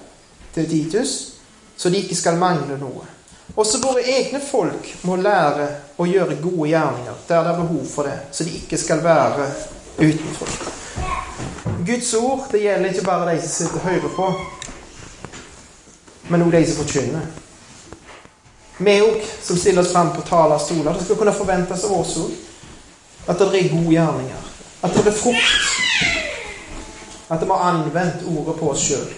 til 0.56 0.70
Titus, 0.70 1.12
så 1.76 1.88
de 1.88 2.02
ikke 2.02 2.16
skal 2.16 2.38
mangle 2.40 2.76
noe. 2.80 3.06
Også 3.56 3.82
våre 3.82 4.04
egne 4.08 4.40
folk 4.40 4.86
må 5.04 5.16
lære 5.20 5.66
å 6.00 6.06
gjøre 6.08 6.38
gode 6.40 6.70
gjerninger 6.70 7.24
der 7.28 7.42
det 7.44 7.52
er 7.52 7.60
behov 7.60 7.84
for 7.88 8.08
det, 8.08 8.16
så 8.32 8.44
de 8.44 8.54
ikke 8.56 8.78
skal 8.80 9.02
være 9.04 9.48
utenfor. 9.98 10.54
Guds 11.86 12.14
ord 12.14 12.46
det 12.52 12.62
gjelder 12.62 12.92
ikke 12.92 13.04
bare 13.04 13.34
de 13.34 13.42
som 13.42 13.52
sitter 13.52 13.84
hører 13.84 14.14
på, 14.16 14.28
men 16.30 16.42
også 16.46 16.56
de 16.56 16.66
som 16.66 16.84
forkynner. 16.84 17.26
Vi 18.82 18.94
òg, 19.04 19.20
som 19.42 19.58
stiller 19.58 19.82
oss 19.82 19.92
fram 19.92 20.14
på 20.16 20.24
talerstoler, 20.26 20.96
det 20.96 21.04
skal 21.04 21.18
kunne 21.20 21.34
forventes 21.36 21.84
av 21.84 21.98
oss 21.98 22.16
òg 22.22 22.32
at 23.28 23.38
det 23.38 23.46
er 23.46 23.68
gode 23.70 23.92
gjerninger. 23.92 24.48
At 24.82 24.96
det 24.96 25.06
er 25.06 25.18
frukt. 25.18 25.52
At 27.30 27.42
vi 27.42 27.50
har 27.50 27.68
anvendt 27.68 28.24
ordet 28.26 28.56
på 28.58 28.70
oss 28.72 28.88
sjøl. 28.88 29.12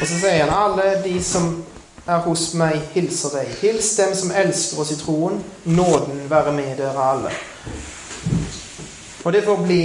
Og 0.00 0.06
så 0.08 0.16
sier 0.16 0.46
han 0.46 0.54
alle 0.54 0.94
de 1.04 1.18
som 1.24 1.50
er 2.08 2.22
hos 2.24 2.46
meg, 2.56 2.78
hilser 2.94 3.34
deg. 3.36 3.50
Hils 3.60 3.90
dem 3.98 4.14
som 4.16 4.30
elsker 4.32 4.80
oss 4.80 4.92
i 4.94 4.98
troen. 5.00 5.42
Nåden 5.68 6.22
være 6.30 6.54
med 6.56 6.78
dere 6.80 7.08
alle. 7.12 7.32
Og 9.24 9.32
det 9.32 9.44
får 9.44 9.60
bli 9.66 9.82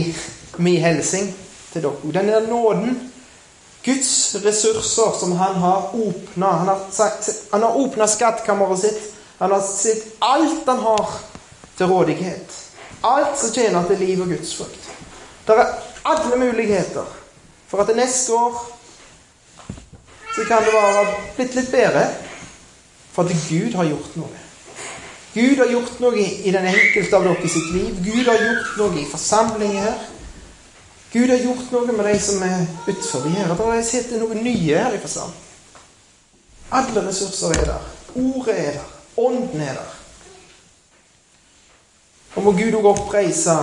min 0.57 0.79
hilsing 0.81 1.27
til 1.73 1.83
dere. 1.83 2.13
Denne 2.15 2.39
nåden, 2.47 2.95
Guds 3.85 4.35
ressurser 4.41 5.11
som 5.19 5.35
han 5.37 5.59
har 5.61 5.91
åpna 5.93 6.47
Han 6.47 7.61
har, 7.61 7.75
åpna 7.77 8.07
skattkammeret 8.07 8.79
sitt 8.79 9.11
han 9.37 9.51
har 9.51 9.61
sett 9.61 10.15
alt 10.19 10.67
han 10.67 10.79
har 10.79 11.09
til 11.77 11.87
rådighet. 11.87 12.53
Alt 13.01 13.37
som 13.39 13.51
tjener 13.51 13.83
til 13.83 13.99
liv 13.99 14.21
og 14.21 14.31
gudsfrukt. 14.31 14.91
Det 15.47 15.57
er 15.59 15.73
alle 16.07 16.39
muligheter 16.39 17.03
for 17.67 17.83
at 17.83 17.91
det 17.91 17.97
neste 17.99 18.33
år 18.33 18.74
så 20.35 20.45
kan 20.47 20.65
det 20.65 20.73
være 20.73 21.05
blitt 21.37 21.55
litt 21.55 21.71
bedre. 21.71 22.07
For 23.15 23.23
at 23.23 23.47
Gud 23.49 23.75
har 23.79 23.87
gjort 23.87 24.17
noe. 24.19 24.41
Gud 25.35 25.59
har 25.59 25.71
gjort 25.71 25.99
noe 26.03 26.19
i 26.19 26.51
den 26.51 26.67
enkelte 26.67 27.15
av 27.15 27.23
dere 27.27 27.49
sitt 27.51 27.71
liv. 27.71 27.95
Gud 28.03 28.27
har 28.27 28.39
gjort 28.39 28.77
noe 28.79 28.99
i 28.99 29.07
forsamlingen 29.07 29.83
her. 29.83 30.03
Gud 31.15 31.31
har 31.31 31.39
gjort 31.43 31.71
noe 31.71 31.95
med 31.95 32.07
de 32.07 32.15
som 32.19 32.43
er 32.43 32.65
utenfor 32.87 33.27
her. 33.31 33.51
Det 33.51 33.67
har 33.69 33.83
sett 33.87 34.11
noe 34.19 34.35
nye 34.35 34.79
her 34.79 34.95
i 34.95 35.01
forsamlingen. 35.03 35.41
Alle 36.75 37.05
ressurser 37.07 37.55
er 37.55 37.69
der. 37.71 37.91
Ordet 38.15 38.55
er 38.59 38.71
der. 38.79 38.93
Ånden 39.17 39.61
er 39.61 39.77
der. 39.79 39.91
Og 42.35 42.43
må 42.43 42.51
Gud 42.55 42.75
òg 42.75 42.89
oppreise 42.91 43.55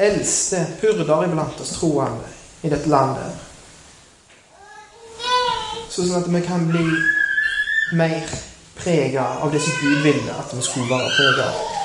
eldste 0.00 0.62
hyrder 0.80 1.26
iblant 1.26 1.60
oss 1.60 1.74
troende 1.76 2.28
i 2.64 2.72
dette 2.72 2.88
landet. 2.88 3.45
Sånn 5.96 6.12
at 6.12 6.26
vi 6.28 6.40
kan 6.44 6.66
bli 6.68 6.82
mer 7.96 8.26
prega 8.76 9.22
av 9.40 9.54
det 9.54 9.62
som 9.64 9.78
Gud 9.80 10.02
ville 10.04 10.34
at 10.36 10.52
vi 10.52 10.64
skulle 10.66 10.90
være 10.90 11.14
prega 11.16 11.46
av. 11.48 11.75